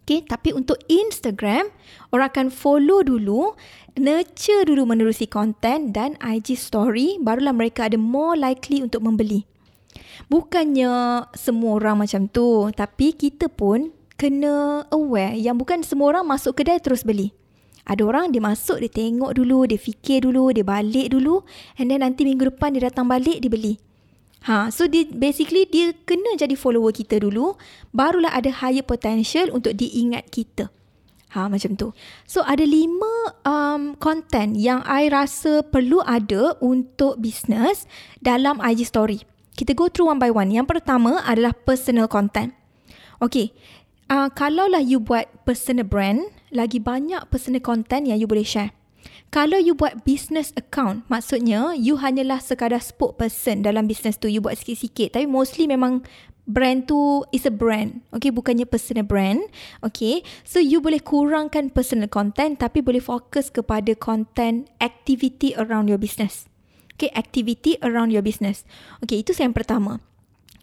Okay, 0.08 0.24
tapi 0.24 0.56
untuk 0.56 0.80
Instagram, 0.88 1.68
orang 2.16 2.32
akan 2.32 2.48
follow 2.48 3.04
dulu, 3.04 3.60
nurture 4.00 4.64
dulu 4.64 4.88
menerusi 4.88 5.28
konten 5.28 5.92
dan 5.92 6.16
IG 6.24 6.56
story, 6.56 7.20
barulah 7.20 7.52
mereka 7.52 7.92
ada 7.92 8.00
more 8.00 8.40
likely 8.40 8.80
untuk 8.80 9.04
membeli. 9.04 9.44
Bukannya 10.32 11.28
semua 11.36 11.84
orang 11.84 12.08
macam 12.08 12.32
tu, 12.32 12.72
tapi 12.72 13.20
kita 13.20 13.52
pun 13.52 13.92
kena 14.16 14.88
aware 14.96 15.36
yang 15.36 15.60
bukan 15.60 15.84
semua 15.84 16.16
orang 16.16 16.24
masuk 16.24 16.56
kedai 16.56 16.80
terus 16.80 17.04
beli. 17.04 17.36
Ada 17.84 18.08
orang 18.08 18.32
dia 18.32 18.40
masuk, 18.40 18.80
dia 18.80 18.88
tengok 18.88 19.36
dulu, 19.36 19.68
dia 19.68 19.76
fikir 19.76 20.24
dulu, 20.24 20.56
dia 20.56 20.64
balik 20.64 21.12
dulu 21.12 21.44
and 21.76 21.92
then 21.92 22.00
nanti 22.00 22.24
minggu 22.24 22.48
depan 22.56 22.80
dia 22.80 22.88
datang 22.88 23.12
balik, 23.12 23.44
dia 23.44 23.52
beli. 23.52 23.76
Ha, 24.46 24.70
so 24.70 24.86
dia 24.86 25.10
basically 25.10 25.66
dia 25.66 25.98
kena 26.06 26.38
jadi 26.38 26.54
follower 26.54 26.94
kita 26.94 27.18
dulu, 27.18 27.58
barulah 27.90 28.32
ada 28.32 28.54
higher 28.54 28.86
potential 28.86 29.50
untuk 29.50 29.74
diingat 29.74 30.30
kita. 30.30 30.70
Ha, 31.36 31.52
macam 31.52 31.76
tu. 31.76 31.92
So 32.24 32.46
ada 32.46 32.64
lima 32.64 33.36
um, 33.44 33.98
content 34.00 34.56
yang 34.56 34.80
I 34.88 35.12
rasa 35.12 35.66
perlu 35.66 36.00
ada 36.06 36.56
untuk 36.64 37.20
business 37.20 37.84
dalam 38.24 38.64
IG 38.64 38.88
story. 38.88 39.20
Kita 39.58 39.76
go 39.76 39.90
through 39.90 40.14
one 40.14 40.22
by 40.22 40.32
one. 40.32 40.54
Yang 40.54 40.78
pertama 40.78 41.20
adalah 41.26 41.52
personal 41.52 42.08
content. 42.08 42.54
Okay. 43.20 43.52
Uh, 44.08 44.32
kalaulah 44.32 44.80
you 44.80 45.04
buat 45.04 45.28
personal 45.44 45.84
brand, 45.84 46.32
lagi 46.56 46.80
banyak 46.80 47.28
personal 47.28 47.60
content 47.60 48.08
yang 48.08 48.16
you 48.16 48.30
boleh 48.30 48.48
share. 48.48 48.72
Kalau 49.28 49.60
you 49.60 49.76
buat 49.76 50.08
business 50.08 50.56
account, 50.56 51.04
maksudnya 51.12 51.76
you 51.76 52.00
hanyalah 52.00 52.40
sekadar 52.40 52.80
spokesperson 52.80 53.60
dalam 53.60 53.84
business 53.84 54.16
tu. 54.16 54.32
You 54.32 54.40
buat 54.40 54.56
sikit-sikit. 54.56 55.20
Tapi 55.20 55.28
mostly 55.28 55.68
memang 55.68 56.08
brand 56.48 56.88
tu 56.88 57.28
is 57.36 57.44
a 57.44 57.52
brand. 57.52 58.02
Okay, 58.16 58.32
bukannya 58.32 58.64
personal 58.64 59.04
brand. 59.04 59.44
Okay, 59.84 60.24
so 60.48 60.64
you 60.64 60.80
boleh 60.80 61.04
kurangkan 61.04 61.76
personal 61.76 62.08
content 62.08 62.64
tapi 62.64 62.80
boleh 62.80 63.04
fokus 63.04 63.52
kepada 63.52 63.92
content 64.00 64.72
activity 64.80 65.52
around 65.60 65.92
your 65.92 66.00
business. 66.00 66.48
Okay, 66.96 67.12
activity 67.14 67.76
around 67.84 68.16
your 68.16 68.24
business. 68.24 68.64
Okay, 69.04 69.22
itu 69.22 69.36
yang 69.36 69.52
pertama. 69.54 70.00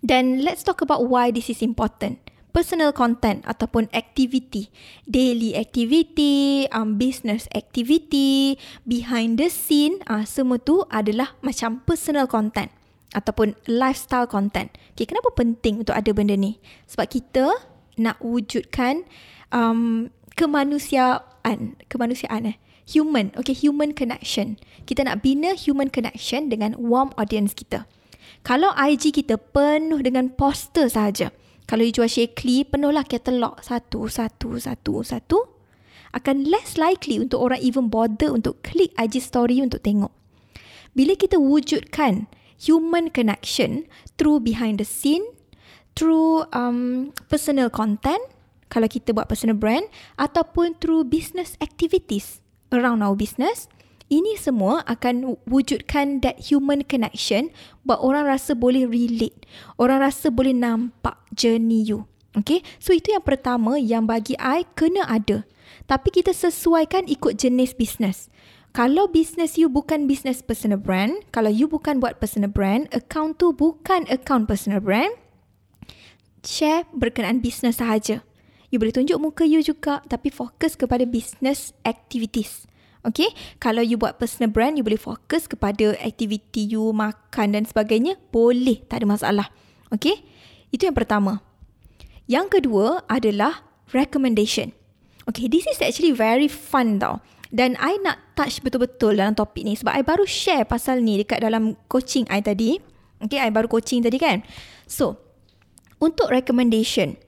Then 0.01 0.41
let's 0.41 0.65
talk 0.65 0.81
about 0.81 1.05
why 1.07 1.31
this 1.31 1.53
is 1.53 1.61
important 1.61 2.21
personal 2.55 2.95
content 2.95 3.43
ataupun 3.43 3.91
activity, 3.91 4.71
daily 5.11 5.59
activity, 5.59 6.71
um, 6.71 6.95
business 6.95 7.51
activity, 7.51 8.55
behind 8.87 9.43
the 9.43 9.51
scene, 9.51 9.99
uh, 10.07 10.23
semua 10.23 10.63
tu 10.63 10.87
adalah 10.87 11.35
macam 11.43 11.83
personal 11.83 12.31
content 12.31 12.71
ataupun 13.11 13.59
lifestyle 13.67 14.31
content. 14.31 14.71
Okay, 14.95 15.11
kenapa 15.11 15.35
penting 15.35 15.83
untuk 15.83 15.99
ada 15.99 16.15
benda 16.15 16.39
ni? 16.39 16.63
Sebab 16.87 17.11
kita 17.11 17.51
nak 17.99 18.23
wujudkan 18.23 19.03
um, 19.51 20.15
kemanusiaan, 20.39 21.75
kemanusiaan 21.91 22.55
eh, 22.55 22.57
human, 22.87 23.35
okay, 23.35 23.55
human 23.55 23.91
connection. 23.91 24.63
Kita 24.87 25.03
nak 25.03 25.27
bina 25.27 25.59
human 25.59 25.91
connection 25.91 26.47
dengan 26.47 26.79
warm 26.79 27.11
audience 27.19 27.51
kita. 27.51 27.91
Kalau 28.47 28.71
IG 28.77 29.11
kita 29.25 29.41
penuh 29.41 30.05
dengan 30.05 30.29
poster 30.31 30.87
saja, 30.87 31.35
kalau 31.65 31.85
you 31.85 31.95
jual 31.97 32.09
Shakely, 32.09 32.69
penuhlah 32.69 33.09
katalog 33.09 33.65
satu, 33.65 34.05
satu, 34.09 34.61
satu, 34.61 35.01
satu. 35.01 35.39
Akan 36.15 36.47
less 36.47 36.79
likely 36.79 37.19
untuk 37.19 37.43
orang 37.43 37.59
even 37.59 37.91
bother 37.91 38.31
untuk 38.31 38.63
klik 38.63 38.95
IG 38.95 39.19
story 39.19 39.59
untuk 39.59 39.83
tengok. 39.83 40.13
Bila 40.95 41.19
kita 41.19 41.43
wujudkan 41.43 42.31
human 42.61 43.11
connection 43.11 43.91
through 44.15 44.39
behind 44.39 44.79
the 44.79 44.87
scene, 44.87 45.27
through 45.99 46.47
um, 46.55 47.11
personal 47.27 47.67
content, 47.67 48.23
kalau 48.71 48.87
kita 48.87 49.11
buat 49.11 49.27
personal 49.27 49.59
brand, 49.59 49.91
ataupun 50.21 50.79
through 50.79 51.03
business 51.03 51.59
activities 51.59 52.39
around 52.71 53.03
our 53.03 53.19
business, 53.19 53.67
ini 54.13 54.37
semua 54.37 54.85
akan 54.85 55.41
wujudkan 55.49 56.21
that 56.21 56.37
human 56.37 56.85
connection 56.85 57.49
buat 57.89 58.01
orang 58.01 58.29
rasa 58.29 58.53
boleh 58.53 58.85
relate. 58.85 59.49
Orang 59.81 60.05
rasa 60.05 60.29
boleh 60.29 60.53
nampak 60.53 61.17
journey 61.33 61.85
you. 61.85 62.05
Okay, 62.35 62.67
so 62.83 62.91
itu 62.91 63.15
yang 63.15 63.23
pertama 63.23 63.79
yang 63.79 64.11
bagi 64.11 64.35
I 64.43 64.67
kena 64.75 65.07
ada. 65.07 65.47
Tapi 65.87 66.11
kita 66.11 66.35
sesuaikan 66.35 67.07
ikut 67.07 67.39
jenis 67.39 67.79
bisnes. 67.79 68.27
Kalau 68.75 69.07
bisnes 69.07 69.55
you 69.55 69.71
bukan 69.71 70.11
bisnes 70.11 70.43
personal 70.43 70.83
brand, 70.83 71.23
kalau 71.31 71.47
you 71.47 71.71
bukan 71.71 72.03
buat 72.03 72.19
personal 72.19 72.51
brand, 72.51 72.91
account 72.91 73.39
tu 73.39 73.55
bukan 73.55 74.03
account 74.11 74.51
personal 74.51 74.83
brand, 74.83 75.15
share 76.43 76.83
berkenaan 76.91 77.39
bisnes 77.39 77.79
sahaja. 77.79 78.27
You 78.75 78.83
boleh 78.83 78.91
tunjuk 78.91 79.15
muka 79.23 79.47
you 79.47 79.63
juga 79.63 80.03
tapi 80.11 80.35
fokus 80.35 80.75
kepada 80.75 81.07
business 81.07 81.71
activities. 81.87 82.67
Okay, 83.05 83.29
kalau 83.61 83.85
you 83.85 84.01
buat 84.01 84.17
personal 84.17 84.49
brand, 84.49 84.81
you 84.81 84.85
boleh 84.85 84.97
fokus 84.97 85.45
kepada 85.45 85.93
aktiviti 86.01 86.65
you, 86.65 86.89
makan 86.97 87.53
dan 87.53 87.69
sebagainya. 87.69 88.17
Boleh, 88.33 88.81
tak 88.89 89.05
ada 89.05 89.07
masalah. 89.13 89.47
Okay, 89.93 90.25
itu 90.73 90.89
yang 90.89 90.97
pertama. 90.97 91.45
Yang 92.25 92.61
kedua 92.61 93.05
adalah 93.05 93.61
recommendation. 93.93 94.73
Okay, 95.29 95.53
this 95.53 95.69
is 95.69 95.85
actually 95.85 96.17
very 96.17 96.49
fun 96.49 96.97
tau. 96.97 97.21
Dan 97.53 97.77
I 97.77 98.01
nak 98.01 98.35
touch 98.35 98.65
betul-betul 98.65 99.21
dalam 99.21 99.37
topik 99.37 99.63
ni 99.63 99.77
sebab 99.77 99.95
I 99.95 100.03
baru 100.03 100.25
share 100.25 100.65
pasal 100.65 101.05
ni 101.05 101.21
dekat 101.21 101.45
dalam 101.45 101.77
coaching 101.87 102.25
I 102.33 102.41
tadi. 102.41 102.81
Okay, 103.21 103.39
I 103.39 103.53
baru 103.53 103.69
coaching 103.69 104.01
tadi 104.01 104.17
kan. 104.17 104.41
So, 104.89 105.21
untuk 106.01 106.33
recommendation, 106.33 107.21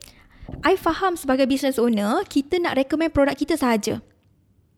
I 0.65 0.73
faham 0.73 1.15
sebagai 1.15 1.45
business 1.45 1.77
owner, 1.77 2.25
kita 2.25 2.57
nak 2.57 2.75
recommend 2.75 3.13
produk 3.13 3.37
kita 3.37 3.55
sahaja. 3.55 4.01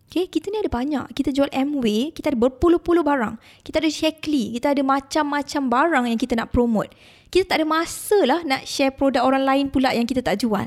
Okay, 0.10 0.26
kita 0.26 0.50
ni 0.50 0.58
ada 0.58 0.74
banyak. 0.74 1.14
Kita 1.14 1.30
jual 1.30 1.54
MW, 1.54 2.10
kita 2.18 2.34
ada 2.34 2.40
berpuluh-puluh 2.42 3.06
barang. 3.06 3.38
Kita 3.62 3.78
ada 3.78 3.94
Shackley, 3.94 4.58
kita 4.58 4.74
ada 4.74 4.82
macam-macam 4.82 5.62
barang 5.70 6.06
yang 6.10 6.18
kita 6.18 6.34
nak 6.34 6.50
promote. 6.50 6.90
Kita 7.30 7.46
tak 7.46 7.62
ada 7.62 7.66
masa 7.70 8.18
lah 8.26 8.42
nak 8.42 8.66
share 8.66 8.90
produk 8.90 9.22
orang 9.22 9.46
lain 9.46 9.66
pula 9.70 9.94
yang 9.94 10.10
kita 10.10 10.26
tak 10.26 10.42
jual. 10.42 10.66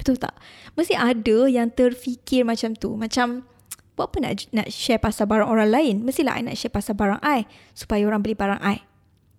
Betul 0.00 0.16
tak? 0.16 0.32
Mesti 0.80 0.96
ada 0.96 1.44
yang 1.44 1.68
terfikir 1.68 2.40
macam 2.40 2.72
tu. 2.72 2.96
Macam, 2.96 3.44
buat 4.00 4.16
apa 4.16 4.16
nak, 4.24 4.48
nak 4.48 4.72
share 4.72 4.96
pasal 4.96 5.28
barang 5.28 5.44
orang 5.44 5.68
lain? 5.68 5.94
Mestilah 6.00 6.40
I 6.40 6.48
nak 6.48 6.56
share 6.56 6.72
pasal 6.72 6.96
barang 6.96 7.20
I 7.20 7.44
supaya 7.76 8.08
orang 8.08 8.24
beli 8.24 8.32
barang 8.32 8.64
I. 8.64 8.80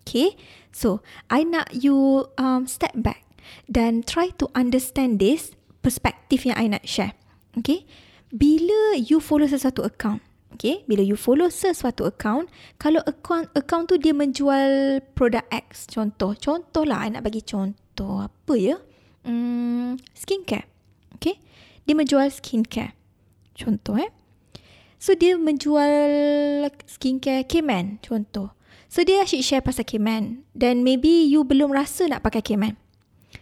Okay, 0.05 0.37
so 0.69 1.01
I 1.33 1.41
nak 1.41 1.73
you 1.73 2.29
um, 2.37 2.69
step 2.69 2.93
back 2.93 3.25
dan 3.65 4.05
try 4.05 4.29
to 4.37 4.53
understand 4.53 5.17
this 5.17 5.57
perspektif 5.81 6.45
yang 6.45 6.57
I 6.61 6.69
nak 6.69 6.85
share. 6.85 7.17
Okay, 7.57 7.89
bila 8.31 8.95
you 8.95 9.19
follow 9.19 9.45
sesuatu 9.45 9.83
account, 9.83 10.23
okay, 10.55 10.81
bila 10.87 11.03
you 11.03 11.19
follow 11.19 11.51
sesuatu 11.51 12.07
account, 12.07 12.47
kalau 12.79 13.03
account 13.03 13.51
account 13.53 13.91
tu 13.91 13.99
dia 13.99 14.15
menjual 14.15 14.99
produk 15.13 15.43
X, 15.51 15.87
contoh, 15.91 16.35
contoh 16.39 16.87
lah, 16.87 17.05
I 17.05 17.11
nak 17.11 17.27
bagi 17.27 17.43
contoh 17.43 18.25
apa 18.25 18.53
ya? 18.55 18.79
Hmm, 19.27 19.99
skincare, 20.15 20.65
okay, 21.13 21.37
dia 21.83 21.93
menjual 21.93 22.31
skincare, 22.31 22.95
contoh 23.53 23.99
eh. 23.99 24.09
So 25.01 25.17
dia 25.17 25.33
menjual 25.33 25.89
skincare 26.85 27.49
K-Man, 27.49 28.05
contoh. 28.05 28.53
So 28.85 29.01
dia 29.01 29.25
asyik 29.25 29.41
share 29.41 29.65
pasal 29.65 29.81
K-Man. 29.89 30.45
Dan 30.53 30.85
maybe 30.85 31.25
you 31.25 31.41
belum 31.41 31.73
rasa 31.73 32.05
nak 32.05 32.21
pakai 32.21 32.45
K-Man. 32.45 32.77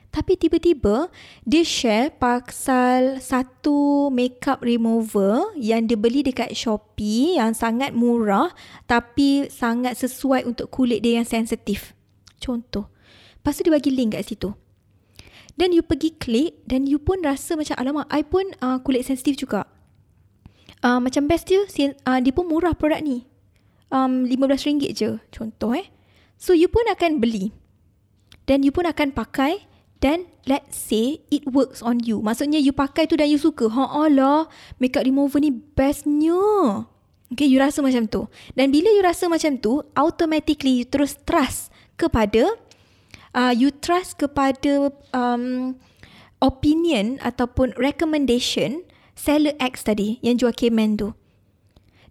Tapi 0.09 0.41
tiba-tiba 0.41 1.13
dia 1.45 1.61
share 1.61 2.09
pasal 2.17 3.21
satu 3.21 4.09
makeup 4.09 4.65
remover 4.65 5.53
yang 5.53 5.85
dia 5.85 5.93
beli 5.93 6.25
dekat 6.25 6.49
Shopee 6.57 7.37
yang 7.37 7.53
sangat 7.53 7.93
murah 7.93 8.49
tapi 8.89 9.45
sangat 9.53 10.01
sesuai 10.01 10.49
untuk 10.49 10.73
kulit 10.73 11.05
dia 11.05 11.21
yang 11.21 11.29
sensitif. 11.29 11.93
Contoh. 12.41 12.89
Lepas 13.37 13.61
tu 13.61 13.69
dia 13.69 13.73
bagi 13.77 13.93
link 13.93 14.17
kat 14.17 14.25
situ. 14.25 14.49
Dan 15.53 15.77
you 15.77 15.85
pergi 15.85 16.17
klik 16.17 16.57
dan 16.65 16.89
you 16.89 16.97
pun 16.97 17.21
rasa 17.21 17.53
macam 17.53 17.77
alamak 17.77 18.09
I 18.09 18.25
pun 18.25 18.49
uh, 18.65 18.81
kulit 18.81 19.05
sensitif 19.05 19.37
juga. 19.37 19.69
Uh, 20.81 20.97
macam 20.97 21.29
best 21.29 21.45
dia, 21.45 21.61
uh, 22.09 22.17
dia 22.17 22.33
pun 22.33 22.49
murah 22.49 22.73
produk 22.73 22.97
ni. 23.03 23.29
Um, 23.93 24.25
RM15 24.25 24.81
je 24.95 25.09
contoh 25.29 25.77
eh. 25.77 25.85
So 26.39 26.57
you 26.57 26.71
pun 26.71 26.89
akan 26.89 27.21
beli. 27.21 27.53
Dan 28.49 28.65
you 28.65 28.73
pun 28.73 28.89
akan 28.89 29.13
pakai 29.13 29.68
dan 29.99 30.31
let's 30.47 30.79
say 30.79 31.19
it 31.27 31.43
works 31.51 31.83
on 31.83 31.99
you. 31.99 32.23
Maksudnya 32.23 32.59
you 32.59 32.71
pakai 32.71 33.07
tu 33.07 33.19
dan 33.19 33.27
you 33.27 33.39
suka. 33.39 33.67
Ha 33.67 33.83
Allah, 33.83 34.47
makeup 34.79 35.03
remover 35.03 35.43
ni 35.43 35.51
bestnya. 35.51 36.87
Okay, 37.29 37.45
you 37.45 37.61
rasa 37.61 37.85
macam 37.85 38.09
tu. 38.09 38.25
Dan 38.57 38.73
bila 38.73 38.89
you 38.89 39.05
rasa 39.05 39.29
macam 39.29 39.61
tu, 39.61 39.85
automatically 39.93 40.81
you 40.81 40.87
terus 40.87 41.13
trust 41.29 41.69
kepada, 41.93 42.57
uh, 43.37 43.53
you 43.53 43.69
trust 43.69 44.17
kepada 44.17 44.89
um, 45.13 45.77
opinion 46.41 47.21
ataupun 47.21 47.77
recommendation 47.77 48.81
seller 49.13 49.53
X 49.61 49.85
tadi 49.85 50.17
yang 50.25 50.41
jual 50.41 50.55
K-Man 50.55 50.97
tu. 50.97 51.13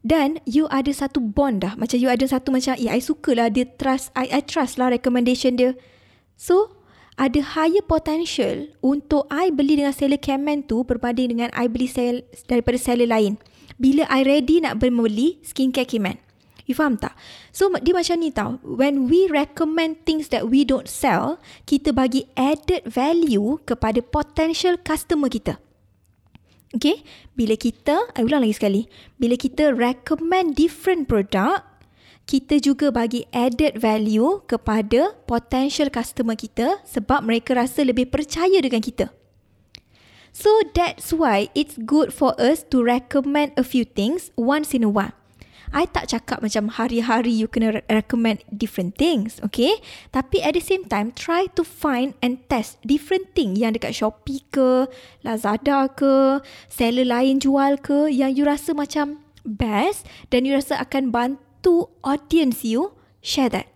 Dan 0.06 0.38
you 0.46 0.70
ada 0.70 0.94
satu 0.94 1.18
bond 1.18 1.66
dah. 1.66 1.74
Macam 1.74 1.98
you 1.98 2.06
ada 2.06 2.22
satu 2.22 2.54
macam, 2.54 2.78
ya, 2.78 2.94
I 2.94 3.02
suka 3.02 3.34
lah 3.34 3.50
dia 3.50 3.66
trust, 3.66 4.14
I, 4.14 4.30
I 4.30 4.40
trust 4.46 4.78
lah 4.78 4.94
recommendation 4.94 5.58
dia. 5.58 5.74
So, 6.38 6.77
ada 7.18 7.42
higher 7.42 7.82
potential 7.82 8.70
untuk 8.78 9.26
I 9.28 9.50
beli 9.50 9.82
dengan 9.82 9.90
seller 9.90 10.22
Cameman 10.22 10.64
tu 10.64 10.86
berbanding 10.86 11.34
dengan 11.34 11.50
I 11.50 11.66
beli 11.66 11.90
sell, 11.90 12.22
daripada 12.46 12.78
seller 12.78 13.10
lain. 13.10 13.42
Bila 13.76 14.06
I 14.06 14.22
ready 14.22 14.62
nak 14.62 14.78
membeli 14.78 15.42
skincare 15.42 15.84
Cameman. 15.84 16.22
You 16.68 16.76
faham 16.76 17.00
tak? 17.00 17.16
So 17.50 17.72
dia 17.80 17.96
macam 17.96 18.20
ni 18.20 18.30
tau. 18.30 18.60
When 18.62 19.08
we 19.08 19.26
recommend 19.26 20.04
things 20.04 20.30
that 20.30 20.46
we 20.46 20.62
don't 20.68 20.86
sell, 20.86 21.42
kita 21.64 21.96
bagi 21.96 22.28
added 22.36 22.86
value 22.86 23.58
kepada 23.66 24.04
potential 24.04 24.76
customer 24.78 25.32
kita. 25.32 25.56
Okay? 26.76 27.00
Bila 27.32 27.56
kita, 27.56 27.96
I 28.12 28.20
ulang 28.20 28.44
lagi 28.44 28.60
sekali. 28.60 28.84
Bila 29.16 29.40
kita 29.40 29.72
recommend 29.72 30.60
different 30.60 31.08
product, 31.08 31.67
kita 32.28 32.60
juga 32.60 32.92
bagi 32.92 33.24
added 33.32 33.80
value 33.80 34.44
kepada 34.44 35.16
potential 35.24 35.88
customer 35.88 36.36
kita 36.36 36.84
sebab 36.84 37.24
mereka 37.24 37.56
rasa 37.56 37.88
lebih 37.88 38.12
percaya 38.12 38.60
dengan 38.60 38.84
kita. 38.84 39.08
So 40.36 40.52
that's 40.76 41.08
why 41.08 41.48
it's 41.56 41.80
good 41.80 42.12
for 42.12 42.36
us 42.36 42.68
to 42.68 42.84
recommend 42.84 43.56
a 43.56 43.64
few 43.64 43.88
things 43.88 44.28
once 44.36 44.76
in 44.76 44.84
a 44.84 44.92
while. 44.92 45.16
I 45.72 45.84
tak 45.88 46.12
cakap 46.12 46.40
macam 46.40 46.72
hari-hari 46.80 47.32
you 47.32 47.48
kena 47.48 47.84
recommend 47.88 48.44
different 48.48 48.96
things, 48.96 49.36
okay? 49.44 49.80
Tapi 50.12 50.40
at 50.40 50.56
the 50.56 50.64
same 50.64 50.88
time, 50.88 51.12
try 51.12 51.44
to 51.56 51.64
find 51.64 52.16
and 52.24 52.40
test 52.48 52.80
different 52.84 53.36
thing 53.36 53.52
yang 53.52 53.76
dekat 53.76 53.92
Shopee 53.92 54.48
ke, 54.48 54.88
Lazada 55.20 55.92
ke, 55.92 56.40
seller 56.72 57.04
lain 57.04 57.36
jual 57.36 57.76
ke, 57.84 58.08
yang 58.08 58.32
you 58.32 58.48
rasa 58.48 58.72
macam 58.72 59.20
best 59.44 60.08
dan 60.32 60.48
you 60.48 60.56
rasa 60.56 60.80
akan 60.80 61.12
bantu 61.12 61.47
audience 62.04 62.62
you, 62.62 62.94
share 63.24 63.50
that. 63.50 63.66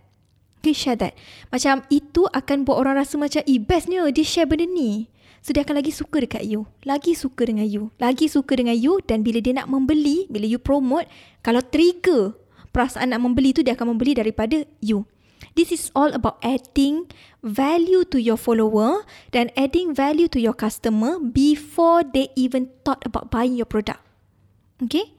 Okay, 0.62 0.74
share 0.74 0.94
that. 0.94 1.18
Macam 1.50 1.82
itu 1.90 2.30
akan 2.30 2.62
buat 2.62 2.78
orang 2.78 3.02
rasa 3.02 3.18
macam, 3.18 3.42
eh 3.42 3.58
bestnya 3.58 4.06
dia 4.14 4.22
share 4.22 4.46
benda 4.46 4.66
ni. 4.70 5.10
So 5.42 5.50
dia 5.50 5.66
akan 5.66 5.82
lagi 5.82 5.90
suka 5.90 6.22
dekat 6.22 6.46
you. 6.46 6.70
Lagi 6.86 7.18
suka 7.18 7.42
dengan 7.42 7.66
you. 7.66 7.90
Lagi 7.98 8.30
suka 8.30 8.54
dengan 8.54 8.78
you 8.78 9.02
dan 9.02 9.26
bila 9.26 9.42
dia 9.42 9.58
nak 9.58 9.66
membeli, 9.66 10.30
bila 10.30 10.46
you 10.46 10.62
promote, 10.62 11.10
kalau 11.42 11.58
trigger 11.66 12.38
perasaan 12.70 13.10
nak 13.10 13.26
membeli 13.26 13.50
tu 13.50 13.66
dia 13.66 13.74
akan 13.74 13.98
membeli 13.98 14.14
daripada 14.14 14.62
you. 14.78 15.02
This 15.58 15.74
is 15.74 15.90
all 15.98 16.14
about 16.14 16.38
adding 16.46 17.10
value 17.42 18.06
to 18.14 18.22
your 18.22 18.38
follower 18.38 19.02
dan 19.34 19.50
adding 19.58 19.90
value 19.92 20.30
to 20.30 20.38
your 20.38 20.54
customer 20.54 21.18
before 21.18 22.06
they 22.06 22.30
even 22.38 22.70
thought 22.86 23.02
about 23.02 23.28
buying 23.28 23.58
your 23.58 23.66
product. 23.66 23.98
Okay? 24.78 25.10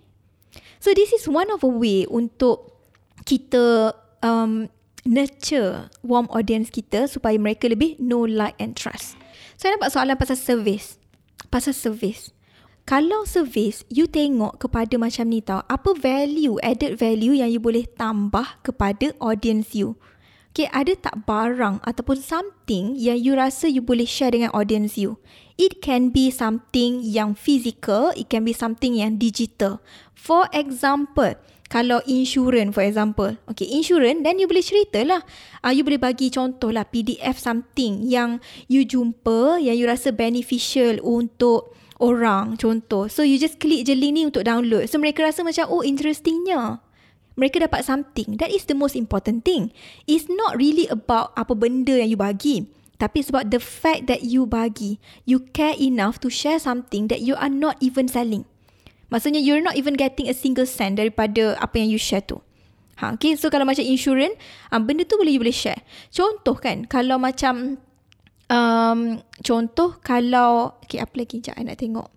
So 0.84 0.92
this 0.92 1.16
is 1.16 1.32
one 1.32 1.48
of 1.48 1.64
a 1.64 1.72
way 1.72 2.04
untuk 2.12 2.76
kita 3.24 3.96
um, 4.20 4.68
nurture 5.08 5.88
warm 6.04 6.28
audience 6.28 6.68
kita 6.68 7.08
supaya 7.08 7.40
mereka 7.40 7.72
lebih 7.72 7.96
know, 8.04 8.28
like 8.28 8.60
and 8.60 8.76
trust. 8.76 9.16
Saya 9.56 9.80
dapat 9.80 9.96
soalan 9.96 10.20
pasal 10.20 10.36
service. 10.36 11.00
Pasal 11.48 11.72
service. 11.72 12.36
Kalau 12.84 13.24
service, 13.24 13.88
you 13.88 14.12
tengok 14.12 14.60
kepada 14.60 15.00
macam 15.00 15.32
ni 15.32 15.40
tau. 15.40 15.64
Apa 15.72 15.96
value, 15.96 16.60
added 16.60 17.00
value 17.00 17.40
yang 17.40 17.48
you 17.48 17.64
boleh 17.64 17.88
tambah 17.88 18.60
kepada 18.60 19.16
audience 19.24 19.72
you. 19.72 19.96
Okay, 20.54 20.70
ada 20.70 20.94
tak 20.94 21.26
barang 21.26 21.82
ataupun 21.82 22.22
something 22.22 22.94
yang 22.94 23.18
you 23.18 23.34
rasa 23.34 23.66
you 23.66 23.82
boleh 23.82 24.06
share 24.06 24.30
dengan 24.30 24.54
audience 24.54 25.02
you? 25.02 25.18
It 25.58 25.82
can 25.82 26.14
be 26.14 26.30
something 26.30 27.02
yang 27.02 27.34
physical, 27.34 28.14
it 28.14 28.30
can 28.30 28.46
be 28.46 28.54
something 28.54 28.94
yang 28.94 29.18
digital. 29.18 29.82
For 30.14 30.46
example, 30.54 31.34
kalau 31.74 32.06
insurance 32.06 32.70
for 32.70 32.86
example. 32.86 33.34
Okay, 33.50 33.66
insurance 33.66 34.22
then 34.22 34.38
you 34.38 34.46
boleh 34.46 34.62
cerita 34.62 35.02
lah. 35.02 35.26
Uh, 35.66 35.74
you 35.74 35.82
boleh 35.82 35.98
bagi 35.98 36.30
contoh 36.30 36.70
lah 36.70 36.86
PDF 36.86 37.42
something 37.42 38.06
yang 38.06 38.38
you 38.70 38.86
jumpa 38.86 39.58
yang 39.58 39.74
you 39.74 39.90
rasa 39.90 40.14
beneficial 40.14 41.02
untuk 41.02 41.74
orang 41.98 42.62
contoh. 42.62 43.10
So 43.10 43.26
you 43.26 43.42
just 43.42 43.58
click 43.58 43.90
je 43.90 43.98
link 43.98 44.14
ni 44.14 44.30
untuk 44.30 44.46
download. 44.46 44.86
So 44.86 45.02
mereka 45.02 45.26
rasa 45.26 45.42
macam 45.42 45.66
oh 45.74 45.82
interestingnya. 45.82 46.78
Mereka 47.34 47.66
dapat 47.66 47.82
something. 47.86 48.38
That 48.38 48.54
is 48.54 48.70
the 48.70 48.78
most 48.78 48.94
important 48.94 49.42
thing. 49.42 49.74
It's 50.06 50.30
not 50.30 50.58
really 50.58 50.86
about 50.90 51.34
apa 51.34 51.58
benda 51.58 51.98
yang 51.98 52.14
you 52.14 52.20
bagi. 52.20 52.70
Tapi 53.02 53.26
sebab 53.26 53.50
the 53.50 53.60
fact 53.60 54.06
that 54.06 54.22
you 54.22 54.46
bagi. 54.46 55.02
You 55.26 55.42
care 55.52 55.74
enough 55.76 56.22
to 56.22 56.30
share 56.30 56.62
something 56.62 57.10
that 57.10 57.26
you 57.26 57.34
are 57.36 57.52
not 57.52 57.82
even 57.82 58.06
selling. 58.06 58.46
Maksudnya 59.10 59.42
you're 59.42 59.62
not 59.62 59.78
even 59.78 59.94
getting 59.98 60.30
a 60.30 60.34
single 60.38 60.66
cent 60.66 60.98
daripada 60.98 61.58
apa 61.58 61.82
yang 61.82 61.90
you 61.90 62.02
share 62.02 62.22
tu. 62.22 62.42
Ha, 63.02 63.18
okay, 63.18 63.34
so 63.34 63.50
kalau 63.50 63.66
macam 63.66 63.82
insurance, 63.82 64.38
uh, 64.70 64.78
benda 64.78 65.02
tu 65.02 65.18
boleh 65.18 65.34
you 65.34 65.42
boleh 65.42 65.54
share. 65.54 65.82
Contoh 66.14 66.54
kan, 66.54 66.86
kalau 66.86 67.18
macam, 67.18 67.82
um, 68.54 69.00
contoh 69.42 69.98
kalau, 70.06 70.78
okay 70.86 71.02
apa 71.02 71.14
lagi, 71.18 71.42
sekejap 71.42 71.58
nak 71.66 71.78
tengok. 71.82 72.13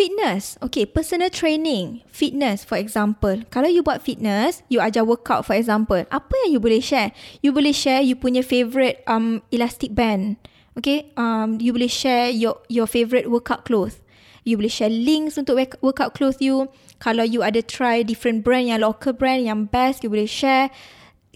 Fitness, 0.00 0.56
okay, 0.64 0.88
personal 0.88 1.28
training, 1.28 2.00
fitness 2.08 2.64
for 2.64 2.80
example. 2.80 3.36
Kalau 3.52 3.68
you 3.68 3.84
buat 3.84 4.00
fitness, 4.00 4.64
you 4.72 4.80
ajar 4.80 5.04
workout 5.04 5.44
for 5.44 5.52
example. 5.52 6.00
Apa 6.08 6.32
yang 6.40 6.56
you 6.56 6.60
boleh 6.64 6.80
share? 6.80 7.12
You 7.44 7.52
boleh 7.52 7.76
share 7.76 8.00
you 8.00 8.16
punya 8.16 8.40
favourite 8.40 9.04
um, 9.04 9.44
elastic 9.52 9.92
band. 9.92 10.40
Okay, 10.80 11.12
um, 11.20 11.60
you 11.60 11.76
boleh 11.76 11.92
share 11.92 12.32
your 12.32 12.64
your 12.72 12.88
favorite 12.88 13.28
workout 13.28 13.68
clothes. 13.68 14.00
You 14.48 14.56
boleh 14.56 14.72
share 14.72 14.88
links 14.88 15.36
untuk 15.36 15.60
workout 15.84 16.16
clothes 16.16 16.40
you. 16.40 16.72
Kalau 16.96 17.20
you 17.20 17.44
ada 17.44 17.60
try 17.60 18.00
different 18.00 18.40
brand 18.40 18.72
yang 18.72 18.80
local 18.80 19.12
brand 19.12 19.44
yang 19.44 19.68
best, 19.68 20.00
you 20.00 20.08
boleh 20.08 20.24
share. 20.24 20.72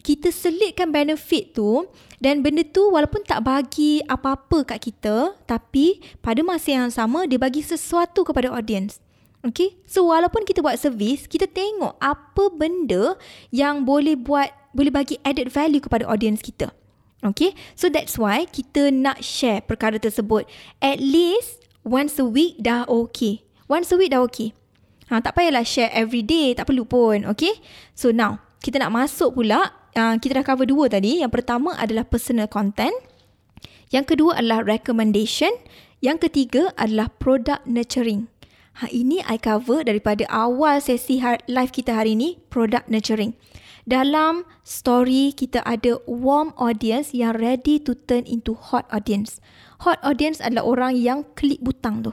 Kita 0.04 0.28
selitkan 0.28 0.92
benefit 0.92 1.56
tu 1.56 1.88
dan 2.20 2.44
benda 2.44 2.60
tu 2.60 2.92
walaupun 2.92 3.24
tak 3.24 3.40
bagi 3.40 4.04
apa-apa 4.04 4.76
kat 4.76 4.92
kita, 4.92 5.32
tapi 5.48 5.96
pada 6.20 6.44
masa 6.44 6.76
yang 6.76 6.92
sama 6.92 7.24
dia 7.24 7.40
bagi 7.40 7.64
sesuatu 7.64 8.20
kepada 8.20 8.52
audience. 8.52 9.00
Okay, 9.44 9.76
so 9.84 10.08
walaupun 10.08 10.44
kita 10.44 10.64
buat 10.64 10.76
servis, 10.80 11.24
kita 11.24 11.44
tengok 11.44 12.00
apa 12.00 12.48
benda 12.52 13.16
yang 13.52 13.84
boleh 13.84 14.16
buat, 14.16 14.48
boleh 14.72 14.88
bagi 14.88 15.16
added 15.20 15.52
value 15.52 15.80
kepada 15.80 16.08
audience 16.08 16.40
kita. 16.40 16.72
Okay, 17.24 17.56
so 17.72 17.88
that's 17.88 18.20
why 18.20 18.44
kita 18.44 18.92
nak 18.92 19.24
share 19.24 19.64
perkara 19.64 19.96
tersebut. 19.96 20.44
At 20.84 21.00
least 21.00 21.64
once 21.80 22.20
a 22.20 22.28
week 22.28 22.60
dah 22.60 22.84
okay. 22.88 23.44
Once 23.68 23.88
a 23.92 23.96
week 23.96 24.12
dah 24.12 24.24
okay. 24.28 24.52
Ha, 25.12 25.20
tak 25.20 25.36
payahlah 25.36 25.64
share 25.64 25.92
every 25.92 26.24
day, 26.24 26.52
tak 26.56 26.68
perlu 26.68 26.88
pun. 26.88 27.28
Okay, 27.32 27.60
so 27.96 28.12
now 28.12 28.40
kita 28.64 28.80
nak 28.80 28.92
masuk 28.92 29.36
pula. 29.36 29.83
Uh, 29.94 30.18
kita 30.18 30.42
dah 30.42 30.46
cover 30.46 30.66
dua 30.66 30.90
tadi. 30.90 31.22
Yang 31.22 31.40
pertama 31.40 31.78
adalah 31.78 32.02
personal 32.02 32.50
content. 32.50 32.94
Yang 33.94 34.14
kedua 34.14 34.42
adalah 34.42 34.66
recommendation. 34.66 35.54
Yang 36.02 36.28
ketiga 36.28 36.74
adalah 36.74 37.14
product 37.22 37.62
nurturing. 37.64 38.26
Ha, 38.82 38.90
ini 38.90 39.22
I 39.22 39.38
cover 39.38 39.86
daripada 39.86 40.26
awal 40.26 40.82
sesi 40.82 41.22
live 41.46 41.70
kita 41.70 41.94
hari 41.94 42.18
ini, 42.18 42.42
product 42.50 42.90
nurturing. 42.90 43.38
Dalam 43.86 44.42
story 44.66 45.30
kita 45.30 45.62
ada 45.62 46.02
warm 46.10 46.50
audience 46.58 47.14
yang 47.14 47.38
ready 47.38 47.78
to 47.78 47.94
turn 47.94 48.26
into 48.26 48.58
hot 48.58 48.90
audience. 48.90 49.38
Hot 49.86 50.02
audience 50.02 50.42
adalah 50.42 50.66
orang 50.66 50.98
yang 50.98 51.22
klik 51.38 51.62
butang 51.62 52.02
tu. 52.02 52.10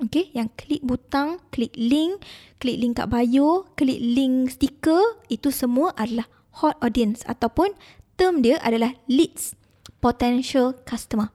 Okay, 0.00 0.30
yang 0.32 0.48
klik 0.54 0.80
butang, 0.80 1.42
klik 1.52 1.74
link, 1.76 2.22
klik 2.62 2.80
link 2.80 2.96
kat 2.96 3.10
bio, 3.10 3.68
klik 3.76 4.00
link 4.00 4.48
stiker, 4.48 5.20
itu 5.28 5.52
semua 5.52 5.92
adalah 5.98 6.24
hot 6.58 6.74
audience 6.82 7.22
ataupun 7.30 7.78
term 8.18 8.42
dia 8.42 8.58
adalah 8.60 8.98
leads, 9.06 9.54
potential 10.02 10.74
customer 10.82 11.30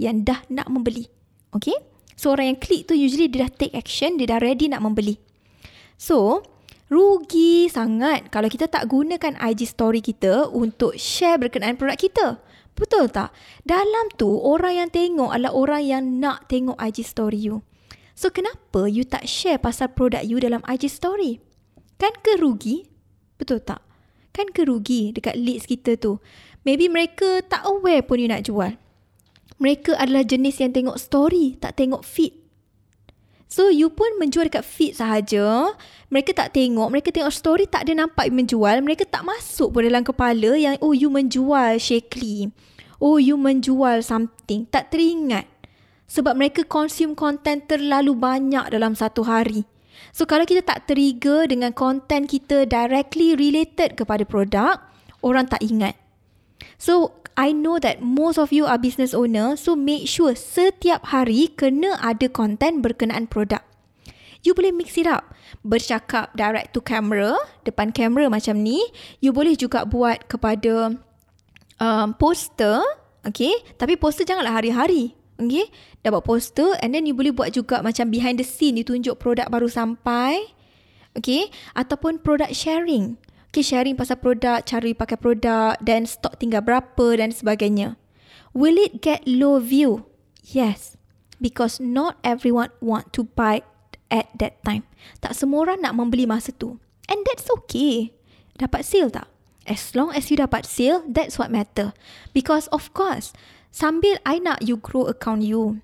yang 0.00 0.24
dah 0.24 0.40
nak 0.48 0.72
membeli. 0.72 1.10
Okay, 1.52 1.74
so 2.16 2.32
orang 2.32 2.56
yang 2.56 2.58
klik 2.60 2.88
tu 2.88 2.96
usually 2.96 3.28
dia 3.28 3.44
dah 3.48 3.52
take 3.52 3.74
action, 3.76 4.16
dia 4.16 4.30
dah 4.30 4.40
ready 4.40 4.70
nak 4.70 4.80
membeli. 4.80 5.20
So, 5.98 6.40
Rugi 6.88 7.68
sangat 7.68 8.32
kalau 8.32 8.48
kita 8.48 8.64
tak 8.64 8.88
gunakan 8.88 9.36
IG 9.36 9.68
story 9.68 10.00
kita 10.00 10.48
untuk 10.48 10.96
share 10.96 11.36
berkenaan 11.36 11.76
produk 11.76 12.00
kita. 12.00 12.26
Betul 12.72 13.12
tak? 13.12 13.34
Dalam 13.60 14.08
tu, 14.16 14.30
orang 14.30 14.86
yang 14.86 14.88
tengok 14.88 15.28
adalah 15.28 15.52
orang 15.52 15.82
yang 15.84 16.02
nak 16.16 16.48
tengok 16.48 16.80
IG 16.80 17.04
story 17.04 17.44
you. 17.44 17.60
So, 18.16 18.32
kenapa 18.32 18.88
you 18.88 19.04
tak 19.04 19.28
share 19.28 19.60
pasal 19.60 19.92
produk 19.92 20.24
you 20.24 20.40
dalam 20.40 20.64
IG 20.64 20.88
story? 20.88 21.44
Kan 22.00 22.14
ke 22.24 22.40
rugi? 22.40 22.88
Betul 23.36 23.60
tak? 23.60 23.84
Kan 24.38 24.54
ke 24.54 24.62
rugi 24.62 25.10
dekat 25.10 25.34
leads 25.34 25.66
kita 25.66 25.98
tu? 25.98 26.22
Maybe 26.62 26.86
mereka 26.86 27.42
tak 27.42 27.66
aware 27.66 28.06
pun 28.06 28.22
you 28.22 28.30
nak 28.30 28.46
jual. 28.46 28.78
Mereka 29.58 29.98
adalah 29.98 30.22
jenis 30.22 30.62
yang 30.62 30.70
tengok 30.70 30.94
story, 30.94 31.58
tak 31.58 31.74
tengok 31.74 32.06
feed. 32.06 32.38
So 33.50 33.66
you 33.66 33.90
pun 33.90 34.14
menjual 34.22 34.46
dekat 34.46 34.62
feed 34.62 34.94
sahaja. 34.94 35.74
Mereka 36.14 36.38
tak 36.38 36.54
tengok, 36.54 36.86
mereka 36.86 37.10
tengok 37.10 37.34
story 37.34 37.66
tak 37.66 37.90
ada 37.90 38.06
nampak 38.06 38.30
you 38.30 38.38
menjual. 38.38 38.78
Mereka 38.78 39.10
tak 39.10 39.26
masuk 39.26 39.74
pun 39.74 39.82
dalam 39.82 40.06
kepala 40.06 40.54
yang 40.54 40.78
oh 40.78 40.94
you 40.94 41.10
menjual 41.10 41.74
Shakely. 41.82 42.54
Oh 43.02 43.18
you 43.18 43.34
menjual 43.34 44.06
something. 44.06 44.70
Tak 44.70 44.94
teringat. 44.94 45.50
Sebab 46.06 46.38
mereka 46.38 46.62
consume 46.62 47.18
content 47.18 47.66
terlalu 47.66 48.14
banyak 48.14 48.70
dalam 48.70 48.94
satu 48.94 49.26
hari. 49.26 49.66
So 50.12 50.24
kalau 50.24 50.48
kita 50.48 50.64
tak 50.64 50.88
trigger 50.88 51.46
dengan 51.48 51.72
content 51.76 52.26
kita 52.26 52.64
directly 52.64 53.36
related 53.38 53.94
kepada 53.94 54.24
produk, 54.24 54.80
orang 55.22 55.46
tak 55.46 55.62
ingat. 55.62 55.96
So 56.78 57.18
I 57.38 57.54
know 57.54 57.78
that 57.78 58.02
most 58.02 58.34
of 58.34 58.50
you 58.50 58.66
are 58.66 58.82
business 58.82 59.14
owner, 59.14 59.54
so 59.54 59.78
make 59.78 60.10
sure 60.10 60.34
setiap 60.34 61.14
hari 61.14 61.54
kena 61.54 61.94
ada 62.02 62.26
konten 62.26 62.82
berkenaan 62.82 63.30
produk. 63.30 63.62
You 64.46 64.54
boleh 64.54 64.70
mix 64.70 64.94
it 64.98 65.06
up. 65.06 65.34
Bercakap 65.66 66.34
direct 66.34 66.74
to 66.74 66.82
camera, 66.82 67.34
depan 67.66 67.90
kamera 67.90 68.30
macam 68.30 68.58
ni. 68.62 68.78
You 69.18 69.34
boleh 69.34 69.58
juga 69.58 69.82
buat 69.82 70.30
kepada 70.30 70.94
um, 71.82 72.08
poster, 72.14 72.78
okay? 73.26 73.50
Tapi 73.74 73.98
poster 73.98 74.22
janganlah 74.22 74.58
hari-hari, 74.62 75.17
okay? 75.38 75.70
Dah 76.02 76.10
buat 76.12 76.26
poster 76.26 76.76
and 76.82 76.92
then 76.92 77.06
you 77.06 77.14
boleh 77.14 77.32
buat 77.32 77.54
juga 77.54 77.80
macam 77.80 78.10
behind 78.10 78.36
the 78.36 78.46
scene, 78.46 78.76
you 78.76 78.84
tunjuk 78.84 79.16
produk 79.16 79.48
baru 79.48 79.70
sampai. 79.70 80.52
Okay. 81.16 81.50
Ataupun 81.74 82.20
product 82.20 82.54
sharing. 82.54 83.18
Okay, 83.48 83.64
sharing 83.64 83.96
pasal 83.96 84.20
produk, 84.20 84.60
cara 84.60 84.92
pakai 84.92 85.16
produk 85.16 85.72
dan 85.80 86.04
stok 86.04 86.36
tinggal 86.36 86.60
berapa 86.60 87.16
dan 87.16 87.32
sebagainya. 87.32 87.96
Will 88.52 88.76
it 88.76 89.00
get 89.00 89.24
low 89.24 89.56
view? 89.56 90.04
Yes. 90.44 91.00
Because 91.40 91.80
not 91.80 92.20
everyone 92.20 92.74
want 92.84 93.14
to 93.16 93.24
buy 93.24 93.64
at 94.12 94.28
that 94.36 94.60
time. 94.66 94.84
Tak 95.24 95.32
semua 95.32 95.64
orang 95.64 95.80
nak 95.80 95.96
membeli 95.96 96.28
masa 96.28 96.52
tu. 96.52 96.76
And 97.08 97.24
that's 97.24 97.48
okay. 97.62 98.12
Dapat 98.60 98.84
sale 98.84 99.08
tak? 99.08 99.32
As 99.68 99.92
long 99.92 100.12
as 100.12 100.28
you 100.28 100.36
dapat 100.36 100.64
sale, 100.64 101.04
that's 101.08 101.36
what 101.36 101.52
matter. 101.52 101.92
Because 102.32 102.68
of 102.68 102.92
course, 102.96 103.36
sambil 103.78 104.18
I 104.26 104.42
nak 104.42 104.66
you 104.66 104.82
grow 104.82 105.06
account 105.06 105.46
you, 105.46 105.78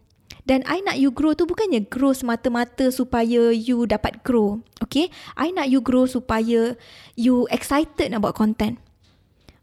dan 0.44 0.66
I 0.68 0.82
nak 0.82 1.00
you 1.00 1.14
grow 1.14 1.32
tu 1.32 1.48
bukannya 1.48 1.86
grow 1.86 2.12
semata-mata 2.12 2.92
supaya 2.92 3.54
you 3.54 3.88
dapat 3.88 4.20
grow. 4.26 4.60
Okay? 4.84 5.08
I 5.40 5.54
nak 5.54 5.72
you 5.72 5.80
grow 5.80 6.04
supaya 6.04 6.76
you 7.16 7.48
excited 7.48 8.12
nak 8.12 8.26
buat 8.26 8.36
content. 8.36 8.76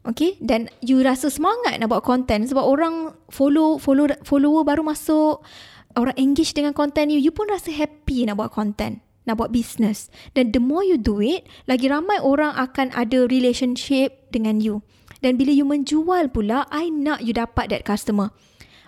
Okay? 0.02 0.34
Dan 0.42 0.66
you 0.82 0.98
rasa 1.06 1.30
semangat 1.30 1.78
nak 1.78 1.92
buat 1.92 2.02
content 2.02 2.50
sebab 2.50 2.66
orang 2.66 3.14
follow 3.30 3.78
follow 3.78 4.10
follower 4.26 4.66
baru 4.66 4.82
masuk, 4.82 5.46
orang 5.94 6.18
engage 6.18 6.50
dengan 6.50 6.74
content 6.74 7.14
you, 7.14 7.22
you 7.22 7.30
pun 7.30 7.46
rasa 7.46 7.70
happy 7.70 8.26
nak 8.26 8.42
buat 8.42 8.50
content 8.50 8.98
nak 9.22 9.38
buat 9.38 9.54
business. 9.54 10.10
Dan 10.34 10.50
the 10.50 10.58
more 10.58 10.82
you 10.82 10.98
do 10.98 11.22
it, 11.22 11.46
lagi 11.70 11.86
ramai 11.86 12.18
orang 12.18 12.58
akan 12.58 12.90
ada 12.90 13.30
relationship 13.30 14.18
dengan 14.34 14.58
you. 14.58 14.82
Dan 15.22 15.38
bila 15.38 15.54
you 15.54 15.62
menjual 15.62 16.34
pula, 16.34 16.66
I 16.68 16.90
nak 16.90 17.22
you 17.22 17.30
dapat 17.30 17.70
that 17.70 17.86
customer. 17.86 18.34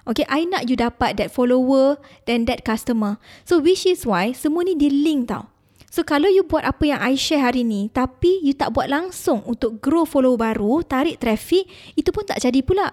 Okay, 0.04 0.28
I 0.28 0.44
nak 0.44 0.68
you 0.68 0.76
dapat 0.76 1.16
that 1.16 1.32
follower 1.32 1.96
dan 2.28 2.44
that 2.44 2.66
customer. 2.66 3.16
So 3.48 3.62
which 3.62 3.88
is 3.88 4.04
why 4.04 4.36
semua 4.36 4.68
ni 4.68 4.76
di 4.76 4.92
link 4.92 5.32
tau. 5.32 5.48
So 5.88 6.02
kalau 6.02 6.26
you 6.26 6.44
buat 6.44 6.66
apa 6.66 6.90
yang 6.90 7.00
I 7.00 7.14
share 7.14 7.40
hari 7.40 7.62
ni 7.62 7.88
tapi 7.88 8.42
you 8.42 8.52
tak 8.52 8.74
buat 8.74 8.90
langsung 8.90 9.46
untuk 9.46 9.80
grow 9.80 10.04
follower 10.04 10.36
baru, 10.36 10.82
tarik 10.84 11.22
traffic, 11.22 11.70
itu 11.96 12.10
pun 12.10 12.26
tak 12.26 12.42
jadi 12.42 12.60
pula. 12.60 12.92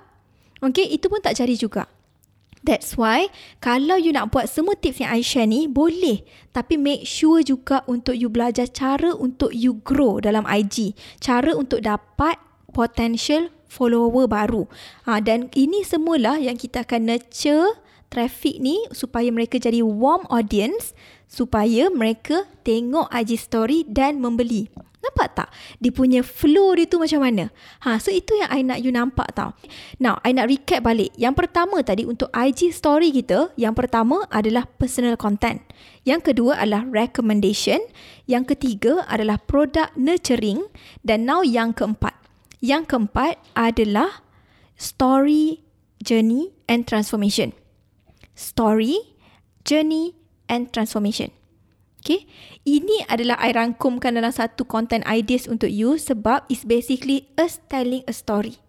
Okay, 0.61 0.87
itu 0.87 1.09
pun 1.09 1.19
tak 1.19 1.35
jadi 1.35 1.57
juga. 1.57 1.89
That's 2.61 2.93
why 2.93 3.33
kalau 3.57 3.97
you 3.97 4.13
nak 4.13 4.29
buat 4.29 4.45
semua 4.45 4.77
tips 4.77 5.01
yang 5.01 5.17
I 5.17 5.25
share 5.25 5.49
ni 5.49 5.65
boleh 5.65 6.21
tapi 6.53 6.77
make 6.77 7.09
sure 7.09 7.41
juga 7.41 7.81
untuk 7.89 8.13
you 8.13 8.29
belajar 8.29 8.69
cara 8.69 9.17
untuk 9.17 9.49
you 9.49 9.81
grow 9.81 10.21
dalam 10.21 10.45
IG. 10.45 10.93
Cara 11.17 11.57
untuk 11.57 11.81
dapat 11.81 12.37
potential 12.71 13.51
follower 13.71 14.27
baru. 14.27 14.67
Ha, 15.07 15.19
dan 15.23 15.47
ini 15.55 15.83
semula 15.83 16.35
yang 16.39 16.59
kita 16.59 16.83
akan 16.87 17.11
nurture 17.11 17.79
traffic 18.11 18.59
ni 18.59 18.83
supaya 18.91 19.31
mereka 19.31 19.55
jadi 19.55 19.79
warm 19.79 20.27
audience 20.27 20.91
supaya 21.31 21.87
mereka 21.87 22.43
tengok 22.67 23.07
IG 23.07 23.39
story 23.39 23.87
dan 23.87 24.19
membeli. 24.19 24.67
Nampak 25.01 25.33
tak? 25.33 25.49
Dia 25.81 25.89
punya 25.89 26.21
flow 26.21 26.77
dia 26.77 26.85
tu 26.85 27.01
macam 27.01 27.25
mana? 27.25 27.49
Ha, 27.81 27.97
so 27.97 28.13
itu 28.13 28.37
yang 28.37 28.49
I 28.53 28.61
nak 28.61 28.79
you 28.85 28.93
nampak 28.93 29.33
tau. 29.33 29.57
Now, 29.97 30.21
I 30.21 30.29
nak 30.29 30.45
recap 30.45 30.85
balik. 30.85 31.09
Yang 31.17 31.41
pertama 31.41 31.81
tadi 31.81 32.05
untuk 32.05 32.29
IG 32.29 32.69
story 32.69 33.09
kita, 33.09 33.49
yang 33.57 33.73
pertama 33.73 34.29
adalah 34.29 34.69
personal 34.77 35.17
content. 35.17 35.57
Yang 36.05 36.31
kedua 36.31 36.61
adalah 36.61 36.85
recommendation. 36.85 37.81
Yang 38.29 38.53
ketiga 38.53 39.01
adalah 39.09 39.41
product 39.41 39.97
nurturing. 39.97 40.69
Dan 41.01 41.25
now 41.25 41.41
yang 41.41 41.73
keempat. 41.73 42.20
Yang 42.61 42.93
keempat 42.93 43.41
adalah 43.57 44.21
story, 44.77 45.65
journey 45.97 46.53
and 46.69 46.85
transformation. 46.85 47.57
Story, 48.37 49.17
journey 49.65 50.13
and 50.45 50.69
transformation. 50.69 51.33
Okay. 52.01 52.29
Ini 52.61 53.09
adalah 53.09 53.41
I 53.41 53.53
rangkumkan 53.53 54.13
dalam 54.13 54.29
satu 54.29 54.65
content 54.69 55.01
ideas 55.09 55.49
untuk 55.49 55.73
you 55.73 55.97
sebab 55.97 56.45
it's 56.53 56.61
basically 56.61 57.29
us 57.33 57.57
telling 57.65 58.05
a 58.05 58.13
story. 58.13 58.61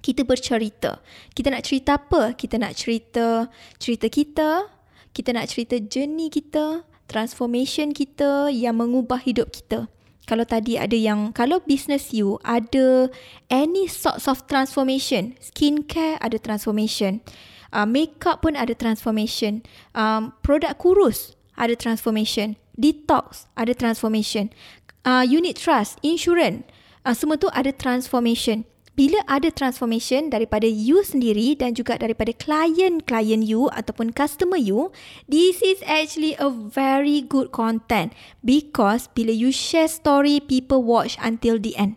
Kita 0.00 0.24
bercerita. 0.24 1.04
Kita 1.36 1.52
nak 1.52 1.68
cerita 1.68 2.00
apa? 2.00 2.32
Kita 2.32 2.56
nak 2.56 2.76
cerita 2.80 3.52
cerita 3.76 4.08
kita. 4.08 4.72
Kita 5.12 5.36
nak 5.36 5.52
cerita 5.52 5.76
journey 5.76 6.32
kita. 6.32 6.88
Transformation 7.08 7.92
kita 7.92 8.52
yang 8.52 8.80
mengubah 8.80 9.20
hidup 9.20 9.52
kita 9.52 9.88
kalau 10.28 10.44
tadi 10.44 10.76
ada 10.76 10.92
yang 10.92 11.32
kalau 11.32 11.64
business 11.64 12.12
you 12.12 12.36
ada 12.44 13.08
any 13.48 13.88
sorts 13.88 14.28
of 14.28 14.44
transformation 14.44 15.32
skincare 15.40 16.20
ada 16.20 16.36
transformation 16.36 17.24
uh, 17.72 17.88
makeup 17.88 18.44
pun 18.44 18.52
ada 18.52 18.76
transformation 18.76 19.64
um, 19.96 20.36
produk 20.44 20.76
kurus 20.76 21.32
ada 21.56 21.72
transformation 21.72 22.60
detox 22.76 23.48
ada 23.56 23.72
transformation 23.72 24.52
uh, 25.08 25.24
unit 25.24 25.56
trust 25.56 25.96
insurance 26.04 26.68
uh, 27.08 27.16
semua 27.16 27.40
tu 27.40 27.48
ada 27.56 27.72
transformation 27.72 28.68
bila 28.98 29.22
ada 29.30 29.54
transformation 29.54 30.26
daripada 30.26 30.66
you 30.66 31.06
sendiri 31.06 31.54
dan 31.54 31.70
juga 31.70 31.94
daripada 32.02 32.34
klien-klien 32.34 33.46
you 33.46 33.70
ataupun 33.70 34.10
customer 34.10 34.58
you, 34.58 34.90
this 35.30 35.62
is 35.62 35.78
actually 35.86 36.34
a 36.42 36.50
very 36.50 37.22
good 37.22 37.54
content 37.54 38.10
because 38.42 39.06
bila 39.14 39.30
you 39.30 39.54
share 39.54 39.86
story, 39.86 40.42
people 40.42 40.82
watch 40.82 41.14
until 41.22 41.62
the 41.62 41.78
end. 41.78 41.94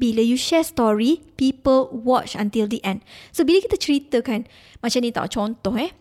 Bila 0.00 0.24
you 0.24 0.40
share 0.40 0.64
story, 0.64 1.20
people 1.36 1.92
watch 1.92 2.32
until 2.32 2.64
the 2.64 2.80
end. 2.80 3.04
So 3.28 3.44
bila 3.44 3.60
kita 3.60 3.76
ceritakan 3.76 4.48
macam 4.80 5.04
ni 5.04 5.12
tau 5.12 5.28
contoh 5.28 5.76
eh. 5.76 5.92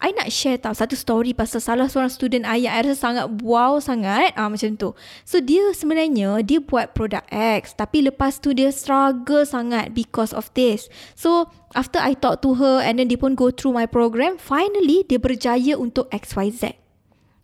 I 0.00 0.16
nak 0.16 0.32
share 0.32 0.56
tau 0.56 0.72
satu 0.72 0.96
story 0.96 1.36
pasal 1.36 1.60
salah 1.60 1.84
seorang 1.84 2.08
student 2.08 2.48
I 2.48 2.64
yang 2.64 2.72
I 2.72 2.88
rasa 2.88 2.96
sangat 3.12 3.44
wow 3.44 3.76
sangat 3.84 4.32
ah 4.32 4.48
macam 4.48 4.72
tu. 4.80 4.96
So 5.28 5.44
dia 5.44 5.76
sebenarnya 5.76 6.40
dia 6.40 6.56
buat 6.56 6.96
produk 6.96 7.20
X 7.28 7.76
tapi 7.76 8.08
lepas 8.08 8.40
tu 8.40 8.56
dia 8.56 8.72
struggle 8.72 9.44
sangat 9.44 9.92
because 9.92 10.32
of 10.32 10.48
this. 10.56 10.88
So 11.12 11.52
after 11.76 12.00
I 12.00 12.16
talk 12.16 12.40
to 12.48 12.56
her 12.56 12.80
and 12.80 12.96
then 12.96 13.12
dia 13.12 13.20
pun 13.20 13.36
go 13.36 13.52
through 13.52 13.76
my 13.76 13.84
program, 13.84 14.40
finally 14.40 15.04
dia 15.04 15.20
berjaya 15.20 15.76
untuk 15.76 16.08
XYZ. 16.08 16.80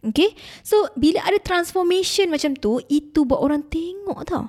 Okay? 0.01 0.33
So 0.65 0.89
bila 0.97 1.29
ada 1.29 1.37
transformation 1.37 2.33
macam 2.33 2.57
tu, 2.57 2.81
itu 2.89 3.29
buat 3.29 3.45
orang 3.45 3.69
tengok 3.69 4.21
tau. 4.25 4.49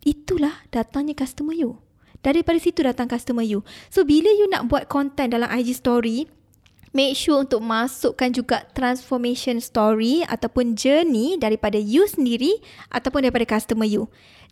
Itulah 0.00 0.64
datangnya 0.72 1.12
customer 1.12 1.52
you. 1.52 1.76
Daripada 2.24 2.56
situ 2.56 2.80
datang 2.80 3.06
customer 3.06 3.44
you. 3.44 3.60
So 3.92 4.08
bila 4.08 4.32
you 4.32 4.48
nak 4.48 4.72
buat 4.72 4.88
content 4.88 5.36
dalam 5.36 5.52
IG 5.52 5.76
story, 5.76 6.37
make 6.92 7.16
sure 7.16 7.44
untuk 7.44 7.60
masukkan 7.60 8.32
juga 8.32 8.64
transformation 8.72 9.60
story 9.60 10.24
ataupun 10.26 10.76
journey 10.76 11.36
daripada 11.36 11.76
you 11.76 12.06
sendiri 12.08 12.60
ataupun 12.92 13.28
daripada 13.28 13.48
customer 13.48 13.88
you. 13.88 14.08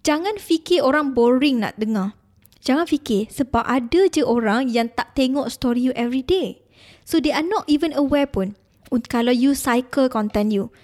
Jangan 0.07 0.39
fikir 0.39 0.85
orang 0.85 1.13
boring 1.17 1.65
nak 1.65 1.75
dengar. 1.81 2.15
Jangan 2.63 2.87
fikir 2.87 3.31
sebab 3.31 3.63
ada 3.63 4.11
je 4.11 4.27
orang 4.27 4.67
yang 4.67 4.91
tak 4.91 5.15
tengok 5.15 5.51
story 5.51 5.87
you 5.91 5.95
every 5.95 6.23
day. 6.23 6.63
So 7.07 7.23
they 7.23 7.31
are 7.31 7.47
not 7.47 7.71
even 7.71 7.95
aware 7.95 8.27
pun 8.27 8.59
kalau 9.07 9.31
you 9.31 9.55
cycle 9.55 10.11
content 10.11 10.51
you. 10.51 10.75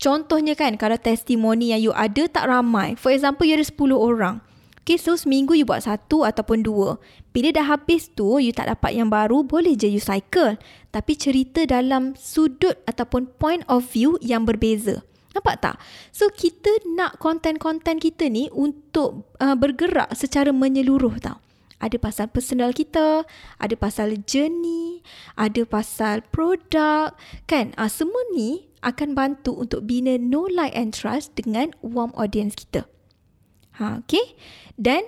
Contohnya 0.00 0.56
kan 0.56 0.80
kalau 0.80 0.96
testimoni 0.96 1.76
yang 1.76 1.80
you 1.80 1.92
ada 1.92 2.24
tak 2.28 2.48
ramai. 2.48 2.96
For 2.96 3.12
example 3.12 3.44
you 3.44 3.56
ada 3.56 3.66
10 3.68 3.76
orang. 3.92 4.40
Okay, 4.90 4.98
so 4.98 5.14
seminggu 5.14 5.54
you 5.54 5.62
buat 5.62 5.86
satu 5.86 6.26
ataupun 6.26 6.66
dua. 6.66 6.98
Bila 7.30 7.54
dah 7.54 7.62
habis 7.62 8.10
tu, 8.10 8.42
you 8.42 8.50
tak 8.50 8.66
dapat 8.66 8.98
yang 8.98 9.06
baru, 9.06 9.46
boleh 9.46 9.78
je 9.78 9.86
you 9.86 10.02
cycle. 10.02 10.58
Tapi 10.90 11.14
cerita 11.14 11.62
dalam 11.62 12.18
sudut 12.18 12.74
ataupun 12.90 13.30
point 13.38 13.62
of 13.70 13.86
view 13.86 14.18
yang 14.18 14.42
berbeza. 14.42 15.06
Nampak 15.30 15.62
tak? 15.62 15.78
So, 16.10 16.26
kita 16.34 16.74
nak 16.98 17.22
konten-konten 17.22 18.02
kita 18.02 18.26
ni 18.26 18.50
untuk 18.50 19.30
uh, 19.38 19.54
bergerak 19.54 20.10
secara 20.18 20.50
menyeluruh 20.50 21.22
tau. 21.22 21.38
Ada 21.78 21.94
pasal 21.94 22.26
personal 22.26 22.74
kita, 22.74 23.22
ada 23.62 23.74
pasal 23.78 24.18
journey, 24.26 25.06
ada 25.38 25.62
pasal 25.70 26.26
produk. 26.34 27.14
Kan? 27.46 27.78
Uh, 27.78 27.86
semua 27.86 28.26
ni 28.34 28.66
akan 28.82 29.14
bantu 29.14 29.54
untuk 29.54 29.86
bina 29.86 30.18
no 30.18 30.50
like 30.50 30.74
and 30.74 30.90
trust 30.90 31.38
dengan 31.38 31.70
warm 31.78 32.10
audience 32.18 32.58
kita. 32.58 32.90
Ha, 33.78 34.02
okay? 34.02 34.34
Dan 34.74 35.06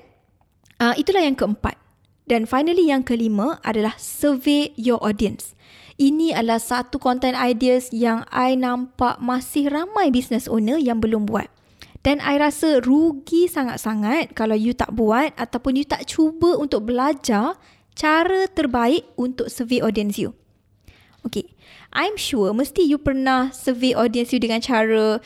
uh, 0.79 0.95
itulah 0.95 1.25
yang 1.25 1.35
keempat. 1.35 1.75
Dan 2.23 2.47
finally 2.47 2.87
yang 2.87 3.03
kelima 3.03 3.59
adalah 3.67 3.99
survey 3.99 4.71
your 4.79 5.03
audience. 5.03 5.59
Ini 5.99 6.33
adalah 6.33 6.63
satu 6.63 6.97
content 6.97 7.37
ideas 7.37 7.91
yang 7.93 8.25
I 8.31 8.57
nampak 8.57 9.21
masih 9.21 9.69
ramai 9.69 10.09
business 10.09 10.47
owner 10.49 10.79
yang 10.79 11.03
belum 11.03 11.29
buat. 11.29 11.51
Dan 12.03 12.19
I 12.19 12.35
rasa 12.41 12.83
rugi 12.83 13.47
sangat-sangat 13.47 14.35
kalau 14.35 14.59
you 14.59 14.75
tak 14.75 14.91
buat 14.91 15.31
ataupun 15.39 15.79
you 15.79 15.87
tak 15.87 16.11
cuba 16.11 16.59
untuk 16.59 16.91
belajar 16.91 17.55
cara 17.95 18.51
terbaik 18.51 19.07
untuk 19.15 19.47
survey 19.47 19.79
audience 19.79 20.19
you. 20.19 20.35
Okay, 21.23 21.55
I'm 21.95 22.19
sure 22.19 22.51
mesti 22.51 22.83
you 22.83 22.99
pernah 22.99 23.55
survey 23.55 23.95
audience 23.95 24.35
you 24.35 24.43
dengan 24.43 24.59
cara 24.59 25.23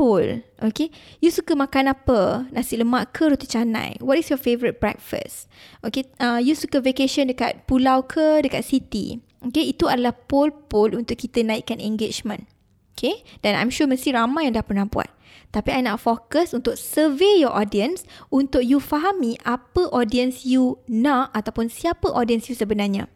poll. 0.00 0.40
Okay. 0.56 0.88
You 1.20 1.28
suka 1.28 1.52
makan 1.52 1.92
apa? 1.92 2.48
Nasi 2.48 2.80
lemak 2.80 3.12
ke 3.12 3.28
roti 3.28 3.44
canai? 3.44 4.00
What 4.00 4.16
is 4.16 4.32
your 4.32 4.40
favourite 4.40 4.80
breakfast? 4.80 5.52
Okay. 5.84 6.08
Uh, 6.16 6.40
you 6.40 6.56
suka 6.56 6.80
vacation 6.80 7.28
dekat 7.28 7.68
pulau 7.68 8.00
ke 8.08 8.40
dekat 8.40 8.64
city? 8.64 9.20
Okay. 9.44 9.68
Itu 9.68 9.92
adalah 9.92 10.16
poll-poll 10.16 10.96
untuk 10.96 11.20
kita 11.20 11.44
naikkan 11.44 11.76
engagement. 11.84 12.48
Okay. 12.96 13.20
Dan 13.44 13.60
I'm 13.60 13.68
sure 13.68 13.84
mesti 13.84 14.16
ramai 14.16 14.48
yang 14.48 14.56
dah 14.56 14.64
pernah 14.64 14.88
buat. 14.88 15.12
Tapi 15.52 15.68
I 15.74 15.84
nak 15.84 16.00
fokus 16.00 16.56
untuk 16.56 16.78
survey 16.80 17.42
your 17.42 17.52
audience 17.52 18.06
untuk 18.30 18.62
you 18.62 18.78
fahami 18.78 19.34
apa 19.42 19.90
audience 19.90 20.46
you 20.46 20.78
nak 20.86 21.34
ataupun 21.34 21.66
siapa 21.66 22.06
audience 22.06 22.46
you 22.46 22.54
sebenarnya. 22.54 23.10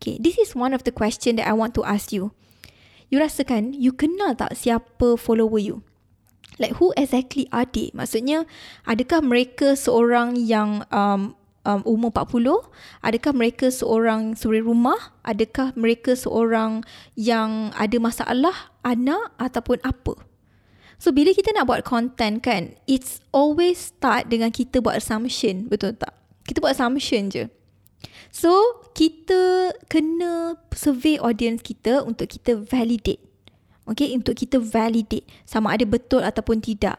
Okay, 0.00 0.16
this 0.16 0.40
is 0.40 0.56
one 0.56 0.72
of 0.72 0.82
the 0.88 0.90
question 0.90 1.36
that 1.36 1.44
I 1.44 1.52
want 1.52 1.76
to 1.76 1.84
ask 1.84 2.08
you. 2.08 2.32
You 3.10 3.18
rasakan 3.18 3.74
you 3.74 3.90
kenal 3.90 4.38
tak 4.38 4.54
siapa 4.54 5.18
follower 5.18 5.58
you? 5.58 5.82
Like 6.62 6.78
who 6.78 6.94
exactly 6.94 7.50
are 7.50 7.66
they? 7.66 7.90
Maksudnya, 7.90 8.46
adakah 8.86 9.24
mereka 9.24 9.74
seorang 9.74 10.36
yang 10.38 10.86
um, 10.94 11.34
um, 11.64 11.80
umur 11.88 12.12
40? 12.14 12.70
Adakah 13.02 13.32
mereka 13.32 13.66
seorang 13.72 14.36
suri 14.36 14.60
rumah? 14.62 15.16
Adakah 15.24 15.72
mereka 15.74 16.12
seorang 16.14 16.84
yang 17.16 17.72
ada 17.74 17.96
masalah 17.98 18.70
anak 18.84 19.32
ataupun 19.40 19.80
apa? 19.82 20.20
So 21.00 21.16
bila 21.16 21.32
kita 21.32 21.56
nak 21.56 21.64
buat 21.64 21.82
content 21.82 22.44
kan, 22.44 22.76
it's 22.84 23.24
always 23.32 23.90
start 23.90 24.28
dengan 24.28 24.52
kita 24.52 24.84
buat 24.84 25.00
assumption, 25.00 25.64
betul 25.66 25.96
tak? 25.96 26.12
Kita 26.44 26.60
buat 26.60 26.76
assumption 26.76 27.32
je. 27.32 27.48
So 28.30 28.86
kita 28.94 29.74
kena 29.90 30.58
survey 30.70 31.18
audience 31.18 31.66
kita 31.66 32.06
untuk 32.06 32.30
kita 32.30 32.58
validate. 32.62 33.22
Okay, 33.90 34.14
untuk 34.14 34.38
kita 34.38 34.62
validate 34.62 35.26
sama 35.42 35.74
ada 35.74 35.82
betul 35.82 36.22
ataupun 36.22 36.62
tidak. 36.62 36.94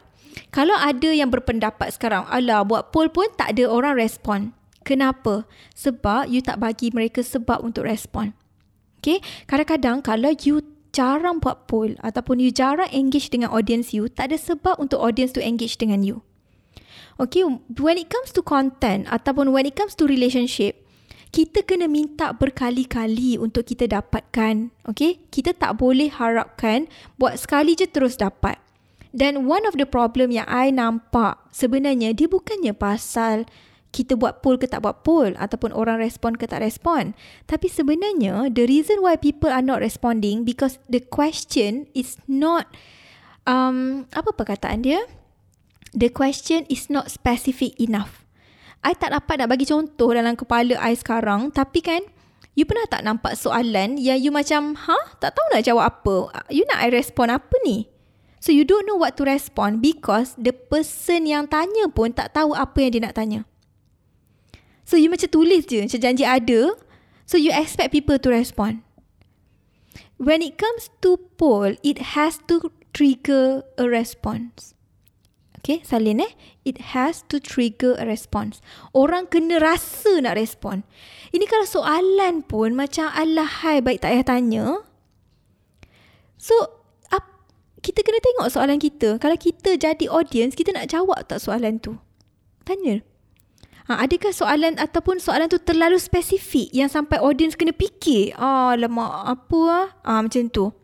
Kalau 0.52 0.76
ada 0.76 1.08
yang 1.08 1.32
berpendapat 1.32 1.92
sekarang, 1.96 2.28
ala 2.28 2.64
buat 2.64 2.92
poll 2.92 3.08
pun 3.08 3.28
tak 3.32 3.56
ada 3.56 3.64
orang 3.68 3.96
respon. 3.96 4.52
Kenapa? 4.84 5.48
Sebab 5.72 6.28
you 6.28 6.44
tak 6.44 6.60
bagi 6.60 6.92
mereka 6.92 7.24
sebab 7.24 7.64
untuk 7.64 7.88
respon. 7.88 8.36
Okay, 9.00 9.24
kadang-kadang 9.48 10.04
kalau 10.04 10.36
you 10.44 10.62
jarang 10.92 11.40
buat 11.40 11.64
poll 11.66 11.96
ataupun 12.04 12.38
you 12.38 12.52
jarang 12.52 12.92
engage 12.92 13.32
dengan 13.32 13.50
audience 13.50 13.96
you, 13.96 14.06
tak 14.06 14.30
ada 14.30 14.36
sebab 14.36 14.76
untuk 14.76 15.00
audience 15.00 15.32
to 15.32 15.40
engage 15.40 15.80
dengan 15.80 16.04
you. 16.04 16.20
Okay, 17.16 17.44
when 17.80 17.96
it 17.96 18.08
comes 18.12 18.32
to 18.36 18.44
content 18.44 19.08
ataupun 19.08 19.52
when 19.52 19.64
it 19.64 19.76
comes 19.76 19.96
to 19.96 20.04
relationship, 20.04 20.81
kita 21.32 21.64
kena 21.64 21.88
minta 21.88 22.36
berkali-kali 22.36 23.40
untuk 23.40 23.64
kita 23.64 23.88
dapatkan. 23.88 24.68
Okay, 24.84 25.24
kita 25.32 25.56
tak 25.56 25.80
boleh 25.80 26.12
harapkan 26.12 26.86
buat 27.16 27.40
sekali 27.40 27.72
je 27.72 27.88
terus 27.88 28.20
dapat. 28.20 28.60
Dan 29.16 29.48
one 29.48 29.64
of 29.64 29.76
the 29.80 29.88
problem 29.88 30.28
yang 30.28 30.44
I 30.44 30.68
nampak 30.72 31.40
sebenarnya 31.52 32.12
dia 32.12 32.28
bukannya 32.28 32.76
pasal 32.76 33.48
kita 33.92 34.16
buat 34.16 34.40
poll 34.40 34.56
ke 34.56 34.64
tak 34.64 34.84
buat 34.84 35.04
poll 35.04 35.36
ataupun 35.36 35.72
orang 35.72 36.00
respon 36.00 36.36
ke 36.36 36.48
tak 36.48 36.64
respon. 36.64 37.12
Tapi 37.48 37.68
sebenarnya 37.68 38.48
the 38.52 38.64
reason 38.64 39.04
why 39.04 39.16
people 39.16 39.52
are 39.52 39.64
not 39.64 39.84
responding 39.84 40.48
because 40.48 40.80
the 40.88 41.00
question 41.00 41.88
is 41.92 42.16
not 42.24 42.68
um 43.44 44.08
apa 44.16 44.32
perkataan 44.32 44.84
dia? 44.84 45.00
The 45.92 46.08
question 46.08 46.64
is 46.72 46.88
not 46.88 47.12
specific 47.12 47.76
enough. 47.76 48.21
I 48.82 48.98
tak 48.98 49.14
dapat 49.14 49.42
nak 49.42 49.48
bagi 49.54 49.66
contoh 49.66 50.10
dalam 50.10 50.34
kepala 50.34 50.74
I 50.78 50.98
sekarang 50.98 51.54
tapi 51.54 51.82
kan 51.82 52.02
you 52.58 52.66
pernah 52.66 52.84
tak 52.90 53.06
nampak 53.06 53.38
soalan 53.38 53.96
yang 53.96 54.18
you 54.18 54.34
macam 54.34 54.74
ha 54.74 54.98
tak 55.22 55.38
tahu 55.38 55.46
nak 55.54 55.62
jawab 55.62 55.84
apa. 55.86 56.46
You 56.50 56.66
nak 56.66 56.82
I 56.82 56.90
respon 56.90 57.30
apa 57.30 57.54
ni? 57.62 57.86
So 58.42 58.50
you 58.50 58.66
don't 58.66 58.90
know 58.90 58.98
what 58.98 59.14
to 59.18 59.22
respond 59.22 59.78
because 59.80 60.34
the 60.34 60.50
person 60.50 61.30
yang 61.30 61.46
tanya 61.46 61.86
pun 61.86 62.10
tak 62.10 62.34
tahu 62.34 62.58
apa 62.58 62.74
yang 62.82 62.90
dia 62.98 63.02
nak 63.06 63.14
tanya. 63.14 63.46
So 64.84 64.98
you 64.98 65.08
macam 65.08 65.30
tulis 65.30 65.64
je 65.66 65.86
Macam 65.86 66.00
janji 66.02 66.26
ada 66.26 66.74
So 67.26 67.38
you 67.38 67.54
expect 67.54 67.94
people 67.94 68.18
to 68.18 68.28
respond 68.28 68.82
When 70.18 70.42
it 70.42 70.58
comes 70.58 70.90
to 71.00 71.18
poll 71.38 71.74
It 71.80 72.18
has 72.18 72.42
to 72.50 72.70
trigger 72.92 73.64
a 73.78 73.88
response 73.88 74.74
Okay, 75.62 75.78
salin 75.86 76.18
eh. 76.18 76.34
It 76.66 76.90
has 76.90 77.22
to 77.30 77.38
trigger 77.38 77.94
a 77.94 78.02
response. 78.02 78.58
Orang 78.90 79.30
kena 79.30 79.62
rasa 79.62 80.18
nak 80.18 80.34
respon. 80.34 80.82
Ini 81.30 81.46
kalau 81.46 81.62
soalan 81.62 82.42
pun 82.42 82.74
macam 82.74 83.06
Allah 83.14 83.46
hai 83.62 83.78
baik 83.78 84.02
tak 84.02 84.10
payah 84.10 84.26
tanya. 84.26 84.64
So, 86.34 86.58
up, 87.14 87.46
kita 87.78 88.02
kena 88.02 88.18
tengok 88.18 88.50
soalan 88.50 88.82
kita. 88.82 89.22
Kalau 89.22 89.38
kita 89.38 89.78
jadi 89.78 90.10
audience, 90.10 90.58
kita 90.58 90.74
nak 90.74 90.90
jawab 90.90 91.30
tak 91.30 91.38
soalan 91.38 91.78
tu? 91.78 91.94
Tanya. 92.66 92.98
Ha, 93.86 94.02
adakah 94.02 94.34
soalan 94.34 94.82
ataupun 94.82 95.22
soalan 95.22 95.46
tu 95.46 95.62
terlalu 95.62 96.02
spesifik 96.02 96.74
yang 96.74 96.90
sampai 96.90 97.22
audience 97.22 97.54
kena 97.54 97.70
fikir? 97.70 98.34
Ah, 98.34 98.74
lemak 98.74 99.10
apa 99.30 99.60
ah? 99.70 99.86
Ah, 100.02 100.20
macam 100.26 100.50
tu. 100.50 100.74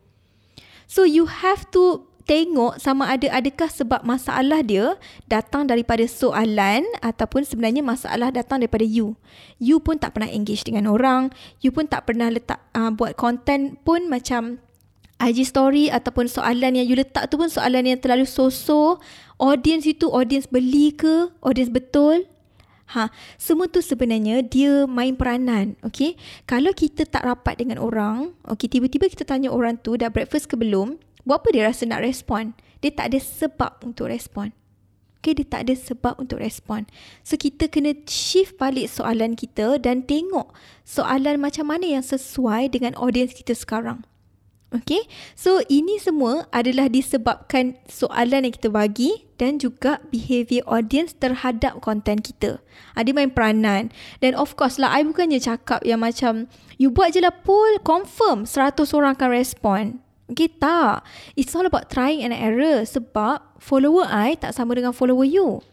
So 0.86 1.02
you 1.02 1.26
have 1.28 1.68
to 1.74 2.07
tengok 2.28 2.76
sama 2.76 3.08
ada 3.08 3.32
adakah 3.32 3.72
sebab 3.72 4.04
masalah 4.04 4.60
dia 4.60 5.00
datang 5.32 5.64
daripada 5.64 6.04
soalan 6.04 6.84
ataupun 7.00 7.48
sebenarnya 7.48 7.80
masalah 7.80 8.28
datang 8.28 8.60
daripada 8.60 8.84
you. 8.84 9.16
You 9.56 9.80
pun 9.80 9.96
tak 9.96 10.12
pernah 10.12 10.28
engage 10.28 10.68
dengan 10.68 10.92
orang, 10.92 11.32
you 11.64 11.72
pun 11.72 11.88
tak 11.88 12.04
pernah 12.04 12.28
letak 12.28 12.60
uh, 12.76 12.92
buat 12.92 13.16
content 13.16 13.80
pun 13.80 14.12
macam 14.12 14.60
IG 15.18 15.48
story 15.48 15.88
ataupun 15.88 16.28
soalan 16.28 16.78
yang 16.78 16.86
you 16.86 16.94
letak 16.94 17.32
tu 17.32 17.40
pun 17.40 17.48
soalan 17.48 17.88
yang 17.88 17.98
terlalu 17.98 18.28
so-so. 18.28 19.00
Audience 19.40 19.88
itu 19.88 20.12
audience 20.12 20.46
beli 20.46 20.92
ke? 20.92 21.32
Audience 21.40 21.72
betul? 21.72 22.28
Ha, 22.92 23.12
semua 23.36 23.68
tu 23.68 23.84
sebenarnya 23.84 24.40
dia 24.40 24.88
main 24.88 25.12
peranan, 25.12 25.76
okay? 25.84 26.16
Kalau 26.48 26.72
kita 26.72 27.04
tak 27.04 27.20
rapat 27.20 27.60
dengan 27.60 27.76
orang, 27.84 28.32
okay, 28.48 28.64
tiba-tiba 28.64 29.12
kita 29.12 29.28
tanya 29.28 29.52
orang 29.52 29.76
tu 29.76 30.00
dah 30.00 30.08
breakfast 30.08 30.48
ke 30.48 30.56
belum, 30.56 30.96
buat 31.28 31.44
apa 31.44 31.52
dia 31.52 31.68
rasa 31.68 31.84
nak 31.84 32.00
respon? 32.00 32.56
Dia 32.80 32.88
tak 32.88 33.12
ada 33.12 33.20
sebab 33.20 33.84
untuk 33.84 34.08
respon. 34.08 34.56
Okay, 35.20 35.34
dia 35.34 35.44
tak 35.44 35.68
ada 35.68 35.74
sebab 35.76 36.16
untuk 36.16 36.40
respon. 36.40 36.88
So, 37.20 37.36
kita 37.36 37.68
kena 37.68 37.92
shift 38.06 38.56
balik 38.56 38.88
soalan 38.88 39.36
kita 39.36 39.76
dan 39.76 40.08
tengok 40.08 40.54
soalan 40.88 41.42
macam 41.42 41.68
mana 41.68 41.84
yang 41.84 42.06
sesuai 42.06 42.72
dengan 42.72 42.96
audience 42.96 43.36
kita 43.36 43.52
sekarang. 43.52 44.08
Okay, 44.68 45.04
so 45.32 45.64
ini 45.72 45.96
semua 45.96 46.44
adalah 46.52 46.92
disebabkan 46.92 47.80
soalan 47.88 48.44
yang 48.44 48.52
kita 48.52 48.68
bagi 48.68 49.24
dan 49.40 49.56
juga 49.56 49.96
behavior 50.12 50.60
audience 50.68 51.16
terhadap 51.16 51.80
konten 51.80 52.20
kita. 52.20 52.60
Ada 52.92 53.10
main 53.16 53.32
peranan. 53.32 53.88
Dan 54.20 54.36
of 54.36 54.60
course 54.60 54.76
lah, 54.76 54.92
I 54.92 55.04
bukannya 55.08 55.40
cakap 55.40 55.84
yang 55.88 56.04
macam, 56.04 56.52
you 56.76 56.92
buat 56.92 57.16
je 57.16 57.24
lah 57.24 57.32
poll, 57.32 57.80
confirm 57.80 58.44
100 58.44 58.92
orang 58.92 59.16
akan 59.16 59.30
respon. 59.32 59.84
Okay, 60.28 60.52
tak. 60.52 61.08
It's 61.34 61.56
all 61.56 61.64
about 61.64 61.88
trying 61.88 62.20
and 62.20 62.36
error 62.36 62.84
sebab 62.84 63.40
follower 63.56 64.04
I 64.04 64.36
tak 64.36 64.52
sama 64.52 64.76
dengan 64.76 64.92
follower 64.92 65.24
you. 65.24 65.64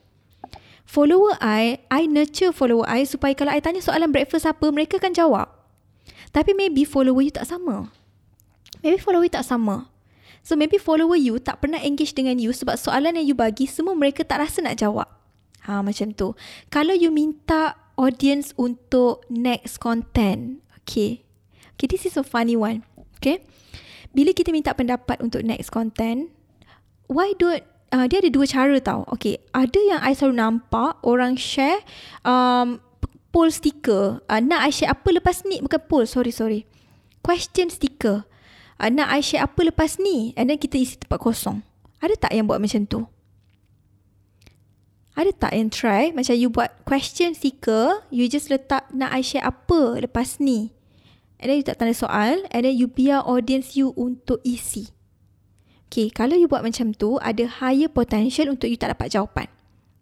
Follower 0.88 1.36
I, 1.42 1.82
I 1.92 2.08
nurture 2.08 2.54
follower 2.56 2.88
I 2.88 3.04
supaya 3.04 3.36
kalau 3.36 3.52
I 3.52 3.60
tanya 3.60 3.84
soalan 3.84 4.16
breakfast 4.16 4.48
apa, 4.48 4.72
mereka 4.72 5.02
akan 5.02 5.12
jawab. 5.12 5.52
Tapi 6.32 6.56
maybe 6.56 6.88
follower 6.88 7.20
you 7.20 7.34
tak 7.34 7.50
sama. 7.50 7.92
Maybe 8.80 9.02
follower 9.02 9.28
you 9.28 9.34
tak 9.34 9.44
sama. 9.44 9.92
So 10.46 10.54
maybe 10.54 10.78
follower 10.78 11.18
you 11.18 11.42
tak 11.42 11.66
pernah 11.66 11.82
engage 11.82 12.14
dengan 12.14 12.38
you 12.38 12.54
sebab 12.54 12.78
soalan 12.78 13.18
yang 13.18 13.26
you 13.26 13.36
bagi 13.36 13.66
semua 13.66 13.98
mereka 13.98 14.22
tak 14.22 14.46
rasa 14.46 14.62
nak 14.62 14.78
jawab. 14.78 15.10
Ha 15.66 15.82
macam 15.82 16.14
tu. 16.14 16.38
Kalau 16.70 16.94
you 16.94 17.10
minta 17.10 17.74
audience 17.98 18.54
untuk 18.54 19.26
next 19.26 19.82
content. 19.82 20.62
Okay. 20.86 21.26
Okay 21.74 21.88
this 21.90 22.06
is 22.06 22.14
a 22.14 22.22
funny 22.22 22.54
one. 22.54 22.86
Okay. 23.18 23.42
Bila 24.16 24.32
kita 24.32 24.56
minta 24.56 24.72
pendapat 24.72 25.20
untuk 25.20 25.44
next 25.44 25.76
content. 25.76 26.32
Why 27.12 27.36
don't 27.36 27.62
uh, 27.92 28.08
dia 28.08 28.24
ada 28.24 28.32
dua 28.32 28.48
cara 28.48 28.80
tau. 28.80 29.04
Okay. 29.12 29.44
Ada 29.52 29.78
yang 29.78 30.00
I 30.00 30.16
selalu 30.16 30.40
nampak 30.40 31.04
orang 31.04 31.36
share 31.36 31.84
um, 32.24 32.80
poll 33.36 33.52
sticker. 33.52 34.24
Uh, 34.32 34.40
nak 34.40 34.64
I 34.64 34.72
share 34.72 34.96
apa 34.96 35.12
lepas 35.12 35.44
ni? 35.44 35.60
Bukan 35.60 35.84
poll. 35.92 36.08
Sorry 36.08 36.32
sorry. 36.32 36.64
Question 37.20 37.68
sticker 37.68 38.24
uh, 38.80 38.90
nak 38.92 39.12
I 39.12 39.22
share 39.24 39.44
apa 39.44 39.60
lepas 39.64 39.98
ni 40.00 40.36
and 40.36 40.52
then 40.52 40.60
kita 40.60 40.80
isi 40.80 41.00
tempat 41.00 41.20
kosong. 41.22 41.64
Ada 42.04 42.28
tak 42.28 42.32
yang 42.36 42.46
buat 42.48 42.60
macam 42.60 42.84
tu? 42.86 43.08
Ada 45.16 45.32
tak 45.32 45.52
yang 45.56 45.72
try 45.72 46.12
macam 46.12 46.36
you 46.36 46.52
buat 46.52 46.84
question 46.84 47.32
sticker, 47.32 48.04
you 48.12 48.28
just 48.28 48.52
letak 48.52 48.84
nak 48.92 49.16
I 49.16 49.24
share 49.24 49.48
apa 49.48 50.04
lepas 50.04 50.44
ni. 50.44 50.75
And 51.46 51.54
then 51.54 51.62
you 51.62 51.68
tak 51.70 51.78
tanda 51.78 51.94
soal 51.94 52.42
and 52.50 52.66
then 52.66 52.74
you 52.74 52.90
biar 52.90 53.22
audience 53.22 53.78
you 53.78 53.94
untuk 53.94 54.42
isi. 54.42 54.90
Okay, 55.86 56.10
kalau 56.10 56.34
you 56.34 56.50
buat 56.50 56.66
macam 56.66 56.90
tu, 56.98 57.22
ada 57.22 57.46
higher 57.62 57.86
potential 57.86 58.50
untuk 58.50 58.66
you 58.66 58.82
tak 58.82 58.98
dapat 58.98 59.14
jawapan. 59.14 59.46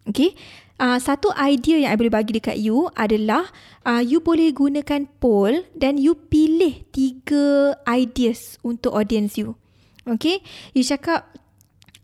Okay, 0.08 0.40
uh, 0.80 0.96
satu 0.96 1.36
idea 1.36 1.84
yang 1.84 1.92
I 1.92 2.00
boleh 2.00 2.16
bagi 2.16 2.40
dekat 2.40 2.64
you 2.64 2.88
adalah 2.96 3.52
uh, 3.84 4.00
you 4.00 4.24
boleh 4.24 4.56
gunakan 4.56 5.04
poll 5.20 5.68
dan 5.76 6.00
you 6.00 6.16
pilih 6.16 6.88
tiga 6.96 7.76
ideas 7.92 8.56
untuk 8.64 8.96
audience 8.96 9.36
you. 9.36 9.60
Okay, 10.08 10.40
you 10.72 10.88
cakap 10.88 11.28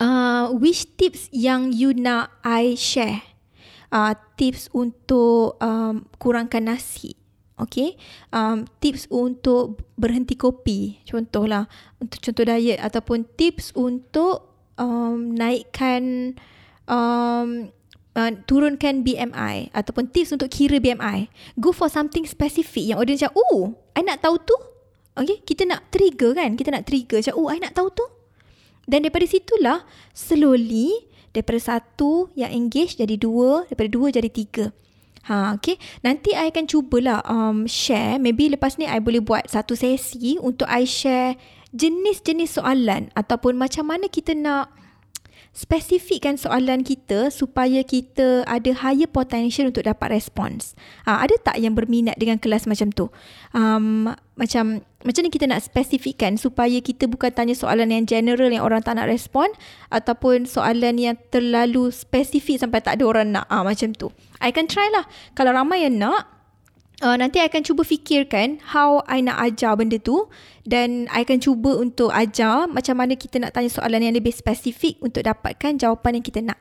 uh, 0.04 0.52
which 0.52 0.84
tips 1.00 1.32
yang 1.32 1.72
you 1.72 1.96
nak 1.96 2.36
I 2.44 2.76
share. 2.76 3.24
Uh, 3.88 4.20
tips 4.36 4.68
untuk 4.76 5.56
um, 5.64 6.04
kurangkan 6.20 6.76
nasi. 6.76 7.16
Okay. 7.60 8.00
Um, 8.32 8.64
tips 8.80 9.06
untuk 9.12 9.84
berhenti 10.00 10.40
kopi. 10.40 11.04
Contohlah. 11.04 11.68
Untuk 12.00 12.24
contoh 12.24 12.48
diet. 12.48 12.80
Ataupun 12.80 13.28
tips 13.36 13.76
untuk 13.76 14.48
um, 14.80 15.36
naikkan... 15.36 16.34
Um, 16.90 17.70
uh, 18.16 18.32
turunkan 18.48 19.04
BMI. 19.04 19.76
Ataupun 19.76 20.08
tips 20.10 20.32
untuk 20.32 20.48
kira 20.48 20.80
BMI. 20.80 21.28
Go 21.60 21.76
for 21.76 21.92
something 21.92 22.24
specific. 22.24 22.88
Yang 22.88 22.98
audience 23.04 23.22
cakap, 23.28 23.36
oh, 23.36 23.76
I 23.96 24.02
nak 24.02 24.24
tahu 24.24 24.36
tu. 24.40 24.56
Okay. 25.20 25.44
Kita 25.44 25.68
nak 25.68 25.92
trigger 25.92 26.32
kan. 26.36 26.56
Kita 26.56 26.72
nak 26.72 26.88
trigger. 26.88 27.20
Cakap, 27.20 27.36
oh, 27.38 27.52
I 27.52 27.60
nak 27.60 27.76
tahu 27.76 27.92
tu. 27.92 28.06
Dan 28.90 29.06
daripada 29.06 29.28
situlah, 29.30 29.86
slowly, 30.16 30.90
daripada 31.30 31.62
satu 31.62 32.32
yang 32.34 32.50
engage 32.50 32.98
jadi 32.98 33.20
dua. 33.20 33.68
Daripada 33.70 33.90
dua 33.92 34.08
jadi 34.10 34.32
tiga. 34.32 34.72
Ha, 35.28 35.58
okay. 35.58 35.76
Nanti 36.06 36.32
I 36.32 36.54
akan 36.54 36.66
cubalah 36.70 37.20
um, 37.28 37.68
share. 37.68 38.22
Maybe 38.22 38.48
lepas 38.48 38.80
ni 38.80 38.88
I 38.88 39.04
boleh 39.04 39.20
buat 39.20 39.50
satu 39.52 39.76
sesi 39.76 40.40
untuk 40.40 40.70
I 40.70 40.88
share 40.88 41.36
jenis-jenis 41.76 42.58
soalan 42.58 43.14
ataupun 43.14 43.60
macam 43.60 43.94
mana 43.94 44.10
kita 44.10 44.34
nak 44.34 44.74
spesifikkan 45.54 46.38
soalan 46.38 46.86
kita 46.86 47.34
supaya 47.34 47.82
kita 47.82 48.46
ada 48.46 48.72
higher 48.74 49.10
potential 49.10 49.70
untuk 49.70 49.86
dapat 49.86 50.14
respons. 50.14 50.78
Ha, 51.06 51.26
ada 51.26 51.36
tak 51.42 51.58
yang 51.60 51.74
berminat 51.74 52.16
dengan 52.18 52.38
kelas 52.38 52.70
macam 52.70 52.94
tu? 52.94 53.10
Um, 53.52 54.14
macam 54.38 54.86
macam 55.00 55.24
ni 55.24 55.32
kita 55.32 55.48
nak 55.48 55.64
spesifikkan 55.64 56.36
supaya 56.36 56.84
kita 56.84 57.08
bukan 57.08 57.32
tanya 57.32 57.56
soalan 57.56 57.88
yang 57.88 58.04
general 58.04 58.52
yang 58.52 58.68
orang 58.68 58.84
tak 58.84 59.00
nak 59.00 59.08
respon 59.08 59.48
ataupun 59.96 60.44
soalan 60.44 61.00
yang 61.00 61.16
terlalu 61.32 61.88
spesifik 61.88 62.60
sampai 62.60 62.84
tak 62.84 63.00
ada 63.00 63.04
orang 63.08 63.32
nak. 63.32 63.48
Ah 63.48 63.64
ha, 63.64 63.66
macam 63.68 63.96
tu. 63.96 64.12
I 64.44 64.52
can 64.52 64.68
try 64.68 64.92
lah. 64.92 65.08
Kalau 65.40 65.56
ramai 65.56 65.88
yang 65.88 66.00
nak, 66.00 66.40
Uh, 67.00 67.16
nanti 67.16 67.40
I 67.40 67.48
akan 67.48 67.64
cuba 67.64 67.88
fikirkan 67.88 68.60
how 68.76 69.00
I 69.08 69.24
nak 69.24 69.40
ajar 69.40 69.80
benda 69.80 69.96
tu 70.04 70.28
dan 70.68 71.08
I 71.08 71.24
akan 71.24 71.40
cuba 71.40 71.80
untuk 71.80 72.12
ajar 72.12 72.68
macam 72.68 73.00
mana 73.00 73.16
kita 73.16 73.40
nak 73.40 73.56
tanya 73.56 73.72
soalan 73.72 74.04
yang 74.04 74.20
lebih 74.20 74.36
spesifik 74.36 75.00
untuk 75.00 75.24
dapatkan 75.24 75.80
jawapan 75.80 76.20
yang 76.20 76.26
kita 76.28 76.44
nak. 76.44 76.60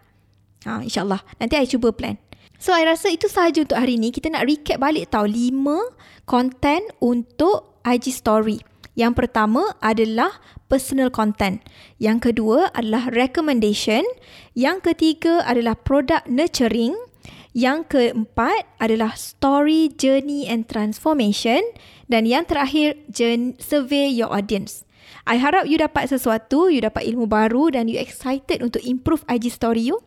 Ha, 0.62 0.86
InsyaAllah. 0.86 1.26
Nanti 1.42 1.58
I 1.58 1.66
cuba 1.66 1.90
plan. 1.90 2.22
So, 2.58 2.70
I 2.70 2.86
rasa 2.86 3.10
itu 3.10 3.26
sahaja 3.26 3.66
untuk 3.66 3.82
hari 3.82 3.98
ni. 3.98 4.14
Kita 4.14 4.30
nak 4.30 4.46
recap 4.46 4.78
balik 4.78 5.10
tau 5.10 5.26
lima 5.26 5.78
content 6.22 6.86
untuk 7.02 7.67
IG 7.86 8.14
story. 8.14 8.62
Yang 8.98 9.24
pertama 9.24 9.78
adalah 9.78 10.42
personal 10.66 11.06
content. 11.14 11.62
Yang 12.02 12.30
kedua 12.34 12.74
adalah 12.74 13.14
recommendation. 13.14 14.02
Yang 14.58 14.90
ketiga 14.90 15.46
adalah 15.46 15.78
product 15.78 16.26
nurturing. 16.26 16.98
Yang 17.54 17.94
keempat 17.94 18.66
adalah 18.82 19.14
story, 19.14 19.94
journey 19.94 20.50
and 20.50 20.66
transformation. 20.66 21.62
Dan 22.10 22.26
yang 22.26 22.42
terakhir, 22.46 22.98
survey 23.62 24.10
your 24.10 24.34
audience. 24.34 24.82
I 25.28 25.38
harap 25.38 25.68
you 25.68 25.76
dapat 25.76 26.08
sesuatu, 26.08 26.72
you 26.72 26.80
dapat 26.80 27.04
ilmu 27.04 27.28
baru 27.28 27.70
dan 27.70 27.86
you 27.86 28.00
excited 28.00 28.64
untuk 28.64 28.80
improve 28.82 29.22
IG 29.28 29.52
story 29.52 29.84
you. 29.84 30.00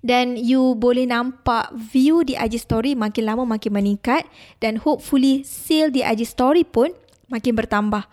Dan 0.00 0.40
you 0.40 0.74
boleh 0.76 1.04
nampak 1.04 1.72
view 1.76 2.24
di 2.24 2.36
IG 2.36 2.60
story 2.60 2.96
makin 2.96 3.28
lama 3.28 3.44
makin 3.44 3.76
meningkat. 3.76 4.24
Dan 4.58 4.80
hopefully 4.80 5.44
sale 5.44 5.92
di 5.92 6.00
IG 6.00 6.24
story 6.24 6.64
pun 6.64 6.92
makin 7.30 7.54
bertambah. 7.54 8.04